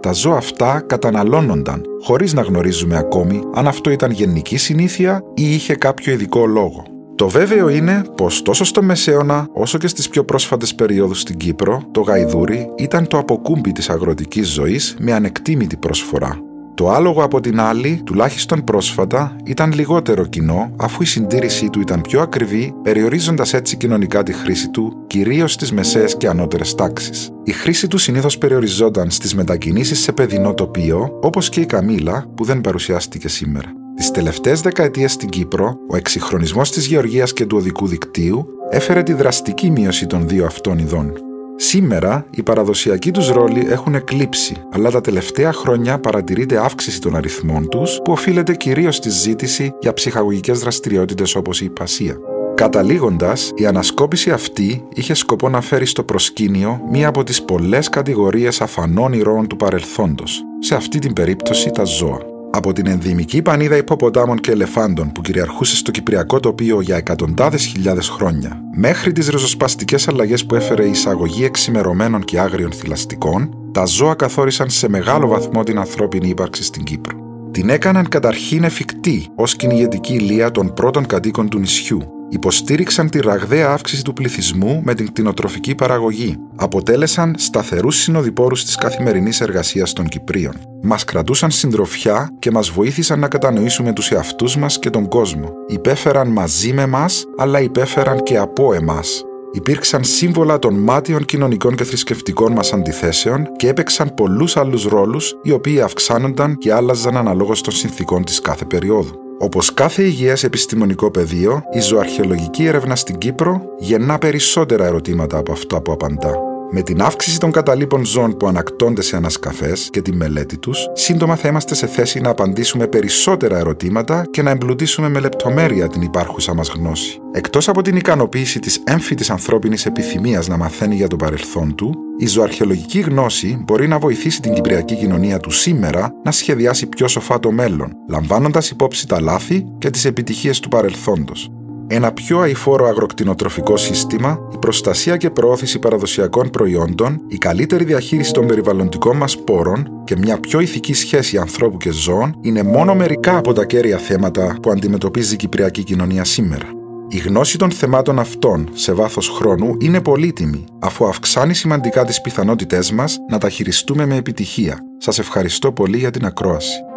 τα 0.00 0.12
ζώα 0.12 0.36
αυτά 0.36 0.84
καταναλώνονταν, 0.86 1.82
χωρίς 2.02 2.32
να 2.32 2.42
γνωρίζουμε 2.42 2.96
ακόμη 2.96 3.40
αν 3.54 3.66
αυτό 3.66 3.90
ήταν 3.90 4.10
γενική 4.10 4.56
συνήθεια 4.56 5.22
ή 5.34 5.54
είχε 5.54 5.74
κάποιο 5.74 6.12
ειδικό 6.12 6.46
λόγο. 6.46 6.82
Το 7.14 7.28
βέβαιο 7.28 7.68
είναι 7.68 8.02
πως 8.16 8.42
τόσο 8.42 8.64
στο 8.64 8.82
Μεσαίωνα 8.82 9.46
όσο 9.52 9.78
και 9.78 9.88
στις 9.88 10.08
πιο 10.08 10.24
πρόσφατες 10.24 10.74
περιόδους 10.74 11.20
στην 11.20 11.36
Κύπρο, 11.36 11.82
το 11.90 12.00
γαϊδούρι 12.00 12.70
ήταν 12.76 13.06
το 13.06 13.18
αποκούμπι 13.18 13.72
της 13.72 13.90
αγροτικής 13.90 14.48
ζωής 14.48 14.96
με 14.98 15.12
ανεκτήμητη 15.12 15.76
προσφορά. 15.76 16.47
Το 16.78 16.90
άλογο 16.90 17.22
από 17.22 17.40
την 17.40 17.60
άλλη, 17.60 18.00
τουλάχιστον 18.04 18.64
πρόσφατα, 18.64 19.36
ήταν 19.44 19.72
λιγότερο 19.72 20.24
κοινό 20.24 20.72
αφού 20.76 21.02
η 21.02 21.06
συντήρησή 21.06 21.70
του 21.70 21.80
ήταν 21.80 22.00
πιο 22.00 22.20
ακριβή, 22.20 22.74
περιορίζοντας 22.82 23.54
έτσι 23.54 23.76
κοινωνικά 23.76 24.22
τη 24.22 24.32
χρήση 24.32 24.70
του 24.70 25.04
κυρίως 25.06 25.52
στις 25.52 25.72
μεσαίες 25.72 26.16
και 26.16 26.28
ανώτερες 26.28 26.74
τάξεις. 26.74 27.30
Η 27.44 27.52
χρήση 27.52 27.88
του 27.88 27.98
συνήθως 27.98 28.38
περιοριζόταν 28.38 29.10
στις 29.10 29.34
μετακινήσεις 29.34 29.98
σε 29.98 30.12
παιδινό 30.12 30.54
τοπίο, 30.54 31.18
όπως 31.22 31.48
και 31.48 31.60
η 31.60 31.66
καμήλα 31.66 32.26
που 32.36 32.44
δεν 32.44 32.60
παρουσιάστηκε 32.60 33.28
σήμερα. 33.28 33.72
Τις 33.96 34.10
τελευταίες 34.10 34.60
δεκαετίες 34.60 35.12
στην 35.12 35.28
Κύπρο, 35.28 35.76
ο 35.88 35.96
εξυγχρονισμός 35.96 36.70
της 36.70 36.86
γεωργίας 36.86 37.32
και 37.32 37.46
του 37.46 37.56
οδικού 37.56 37.86
δικτύου 37.86 38.46
έφερε 38.70 39.02
τη 39.02 39.12
δραστική 39.12 39.70
μείωση 39.70 40.06
των 40.06 40.28
δύο 40.28 40.44
αυτών 40.44 40.78
ειδών. 40.78 41.12
Σήμερα, 41.60 42.26
οι 42.30 42.42
παραδοσιακοί 42.42 43.10
τους 43.10 43.28
ρόλοι 43.28 43.66
έχουν 43.68 43.94
εκλείψει, 43.94 44.56
αλλά 44.72 44.90
τα 44.90 45.00
τελευταία 45.00 45.52
χρόνια 45.52 45.98
παρατηρείται 45.98 46.58
αύξηση 46.58 47.00
των 47.00 47.16
αριθμών 47.16 47.68
τους, 47.68 48.00
που 48.04 48.12
οφείλεται 48.12 48.54
κυρίως 48.54 48.96
στη 48.96 49.10
ζήτηση 49.10 49.72
για 49.80 49.92
ψυχαγωγικές 49.92 50.58
δραστηριότητες 50.58 51.34
όπως 51.34 51.60
η 51.60 51.64
υπασία. 51.64 52.16
Καταλήγοντας, 52.54 53.52
η 53.54 53.66
ανασκόπηση 53.66 54.30
αυτή 54.30 54.84
είχε 54.94 55.14
σκοπό 55.14 55.48
να 55.48 55.60
φέρει 55.60 55.86
στο 55.86 56.04
προσκήνιο 56.04 56.80
μία 56.90 57.08
από 57.08 57.22
τις 57.22 57.42
πολλές 57.42 57.88
κατηγορίες 57.88 58.60
αφανών 58.60 59.12
ηρώων 59.12 59.46
του 59.46 59.56
παρελθόντος, 59.56 60.42
σε 60.58 60.74
αυτή 60.74 60.98
την 60.98 61.12
περίπτωση 61.12 61.70
τα 61.70 61.84
ζώα. 61.84 62.27
Από 62.50 62.72
την 62.72 62.86
ενδυμική 62.86 63.42
πανίδα 63.42 63.76
υποποτάμων 63.76 64.38
και 64.38 64.50
ελεφάντων 64.50 65.12
που 65.12 65.20
κυριαρχούσε 65.20 65.76
στο 65.76 65.90
κυπριακό 65.90 66.40
τοπίο 66.40 66.80
για 66.80 66.96
εκατοντάδες 66.96 67.64
χιλιάδες 67.64 68.08
χρόνια, 68.08 68.60
μέχρι 68.74 69.12
τις 69.12 69.28
ριζοσπαστικέ 69.28 69.96
αλλαγές 70.06 70.46
που 70.46 70.54
έφερε 70.54 70.84
η 70.84 70.90
εισαγωγή 70.90 71.44
εξημερωμένων 71.44 72.24
και 72.24 72.40
άγριων 72.40 72.72
θηλαστικών, 72.72 73.70
τα 73.72 73.84
ζώα 73.84 74.14
καθόρισαν 74.14 74.70
σε 74.70 74.88
μεγάλο 74.88 75.26
βαθμό 75.28 75.62
την 75.62 75.78
ανθρώπινη 75.78 76.28
ύπαρξη 76.28 76.62
στην 76.62 76.84
Κύπρο. 76.84 77.18
Την 77.50 77.68
έκαναν 77.68 78.08
καταρχήν 78.08 78.64
εφικτή 78.64 79.28
ως 79.34 79.56
κυνηγετική 79.56 80.14
ηλία 80.14 80.50
των 80.50 80.74
πρώτων 80.74 81.06
κατοίκων 81.06 81.48
του 81.48 81.58
νησιού, 81.58 82.17
υποστήριξαν 82.28 83.10
τη 83.10 83.20
ραγδαία 83.20 83.70
αύξηση 83.70 84.04
του 84.04 84.12
πληθυσμού 84.12 84.80
με 84.84 84.94
την 84.94 85.06
κτηνοτροφική 85.06 85.74
παραγωγή. 85.74 86.36
Αποτέλεσαν 86.56 87.34
σταθερούς 87.38 87.96
συνοδοιπόρους 87.96 88.64
της 88.64 88.74
καθημερινής 88.74 89.40
εργασίας 89.40 89.92
των 89.92 90.08
Κυπρίων. 90.08 90.54
Μας 90.82 91.04
κρατούσαν 91.04 91.50
συντροφιά 91.50 92.30
και 92.38 92.50
μας 92.50 92.70
βοήθησαν 92.70 93.18
να 93.18 93.28
κατανοήσουμε 93.28 93.92
τους 93.92 94.10
εαυτούς 94.10 94.56
μας 94.56 94.78
και 94.78 94.90
τον 94.90 95.08
κόσμο. 95.08 95.52
Υπέφεραν 95.66 96.28
μαζί 96.28 96.72
με 96.72 96.86
μας, 96.86 97.24
αλλά 97.36 97.60
υπέφεραν 97.60 98.22
και 98.22 98.38
από 98.38 98.72
εμάς. 98.74 99.22
Υπήρξαν 99.52 100.04
σύμβολα 100.04 100.58
των 100.58 100.74
μάτιων 100.74 101.24
κοινωνικών 101.24 101.74
και 101.74 101.84
θρησκευτικών 101.84 102.52
μας 102.52 102.72
αντιθέσεων 102.72 103.46
και 103.56 103.68
έπαιξαν 103.68 104.14
πολλούς 104.14 104.56
άλλους 104.56 104.84
ρόλους, 104.84 105.34
οι 105.42 105.52
οποίοι 105.52 105.80
αυξάνονταν 105.80 106.58
και 106.58 106.72
άλλαζαν 106.72 107.16
αναλόγως 107.16 107.60
των 107.60 107.72
συνθήκων 107.72 108.24
της 108.24 108.40
κάθε 108.40 108.64
περίοδου. 108.64 109.27
Όπως 109.40 109.74
κάθε 109.74 110.02
υγιές 110.02 110.44
επιστημονικό 110.44 111.10
πεδίο, 111.10 111.62
η 111.72 111.80
ζωαρχαιολογική 111.80 112.64
έρευνα 112.64 112.96
στην 112.96 113.18
Κύπρο 113.18 113.62
γεννά 113.78 114.18
περισσότερα 114.18 114.86
ερωτήματα 114.86 115.38
από 115.38 115.52
αυτό 115.52 115.80
που 115.80 115.92
απαντά. 115.92 116.47
Με 116.70 116.82
την 116.82 117.02
αύξηση 117.02 117.40
των 117.40 117.50
καταλήπων 117.50 118.04
ζώων 118.04 118.36
που 118.36 118.46
ανακτώνται 118.46 119.02
σε 119.02 119.16
ανασκαφές 119.16 119.88
και 119.92 120.02
τη 120.02 120.12
μελέτη 120.12 120.58
τους, 120.58 120.86
σύντομα 120.92 121.36
θα 121.36 121.48
είμαστε 121.48 121.74
σε 121.74 121.86
θέση 121.86 122.20
να 122.20 122.30
απαντήσουμε 122.30 122.86
περισσότερα 122.86 123.58
ερωτήματα 123.58 124.26
και 124.30 124.42
να 124.42 124.50
εμπλουτίσουμε 124.50 125.08
με 125.08 125.20
λεπτομέρεια 125.20 125.88
την 125.88 126.02
υπάρχουσα 126.02 126.54
μας 126.54 126.68
γνώση. 126.68 127.20
Εκτός 127.32 127.68
από 127.68 127.82
την 127.82 127.96
ικανοποίηση 127.96 128.58
της 128.58 128.82
έμφυτης 128.86 129.30
ανθρώπινης 129.30 129.86
επιθυμίας 129.86 130.48
να 130.48 130.56
μαθαίνει 130.56 130.94
για 130.94 131.08
το 131.08 131.16
παρελθόν 131.16 131.74
του, 131.74 131.94
η 132.18 132.26
ζωαρχαιολογική 132.26 133.00
γνώση 133.00 133.62
μπορεί 133.64 133.88
να 133.88 133.98
βοηθήσει 133.98 134.40
την 134.40 134.52
κυπριακή 134.52 134.96
κοινωνία 134.96 135.38
του 135.38 135.50
σήμερα 135.50 136.12
να 136.24 136.30
σχεδιάσει 136.30 136.86
πιο 136.86 137.08
σοφά 137.08 137.40
το 137.40 137.50
μέλλον, 137.50 137.92
λαμβάνοντας 138.08 138.70
υπόψη 138.70 139.06
τα 139.06 139.20
λάθη 139.20 139.64
και 139.78 139.90
τις 139.90 140.04
επιτυχίες 140.04 140.60
του 140.60 140.68
παρελθόντος 140.68 141.50
ένα 141.88 142.12
πιο 142.12 142.38
αηφόρο 142.38 142.86
αγροκτηνοτροφικό 142.86 143.76
σύστημα, 143.76 144.38
η 144.54 144.58
προστασία 144.58 145.16
και 145.16 145.30
προώθηση 145.30 145.78
παραδοσιακών 145.78 146.50
προϊόντων, 146.50 147.20
η 147.28 147.36
καλύτερη 147.36 147.84
διαχείριση 147.84 148.32
των 148.32 148.46
περιβαλλοντικών 148.46 149.16
μας 149.16 149.38
πόρων 149.38 149.88
και 150.04 150.16
μια 150.16 150.38
πιο 150.40 150.60
ηθική 150.60 150.94
σχέση 150.94 151.36
ανθρώπου 151.38 151.76
και 151.76 151.90
ζώων 151.90 152.34
είναι 152.40 152.62
μόνο 152.62 152.94
μερικά 152.94 153.36
από 153.36 153.52
τα 153.52 153.64
κέρια 153.64 153.98
θέματα 153.98 154.56
που 154.62 154.70
αντιμετωπίζει 154.70 155.34
η 155.34 155.36
κυπριακή 155.36 155.82
κοινωνία 155.82 156.24
σήμερα. 156.24 156.66
Η 157.10 157.18
γνώση 157.18 157.58
των 157.58 157.70
θεμάτων 157.70 158.18
αυτών 158.18 158.68
σε 158.72 158.92
βάθος 158.92 159.28
χρόνου 159.28 159.76
είναι 159.80 160.00
πολύτιμη, 160.00 160.64
αφού 160.78 161.06
αυξάνει 161.06 161.54
σημαντικά 161.54 162.04
τις 162.04 162.20
πιθανότητές 162.20 162.92
μας 162.92 163.18
να 163.30 163.38
τα 163.38 163.48
χειριστούμε 163.48 164.06
με 164.06 164.16
επιτυχία. 164.16 164.78
Σας 164.98 165.18
ευχαριστώ 165.18 165.72
πολύ 165.72 165.98
για 165.98 166.10
την 166.10 166.24
ακρόαση. 166.24 166.87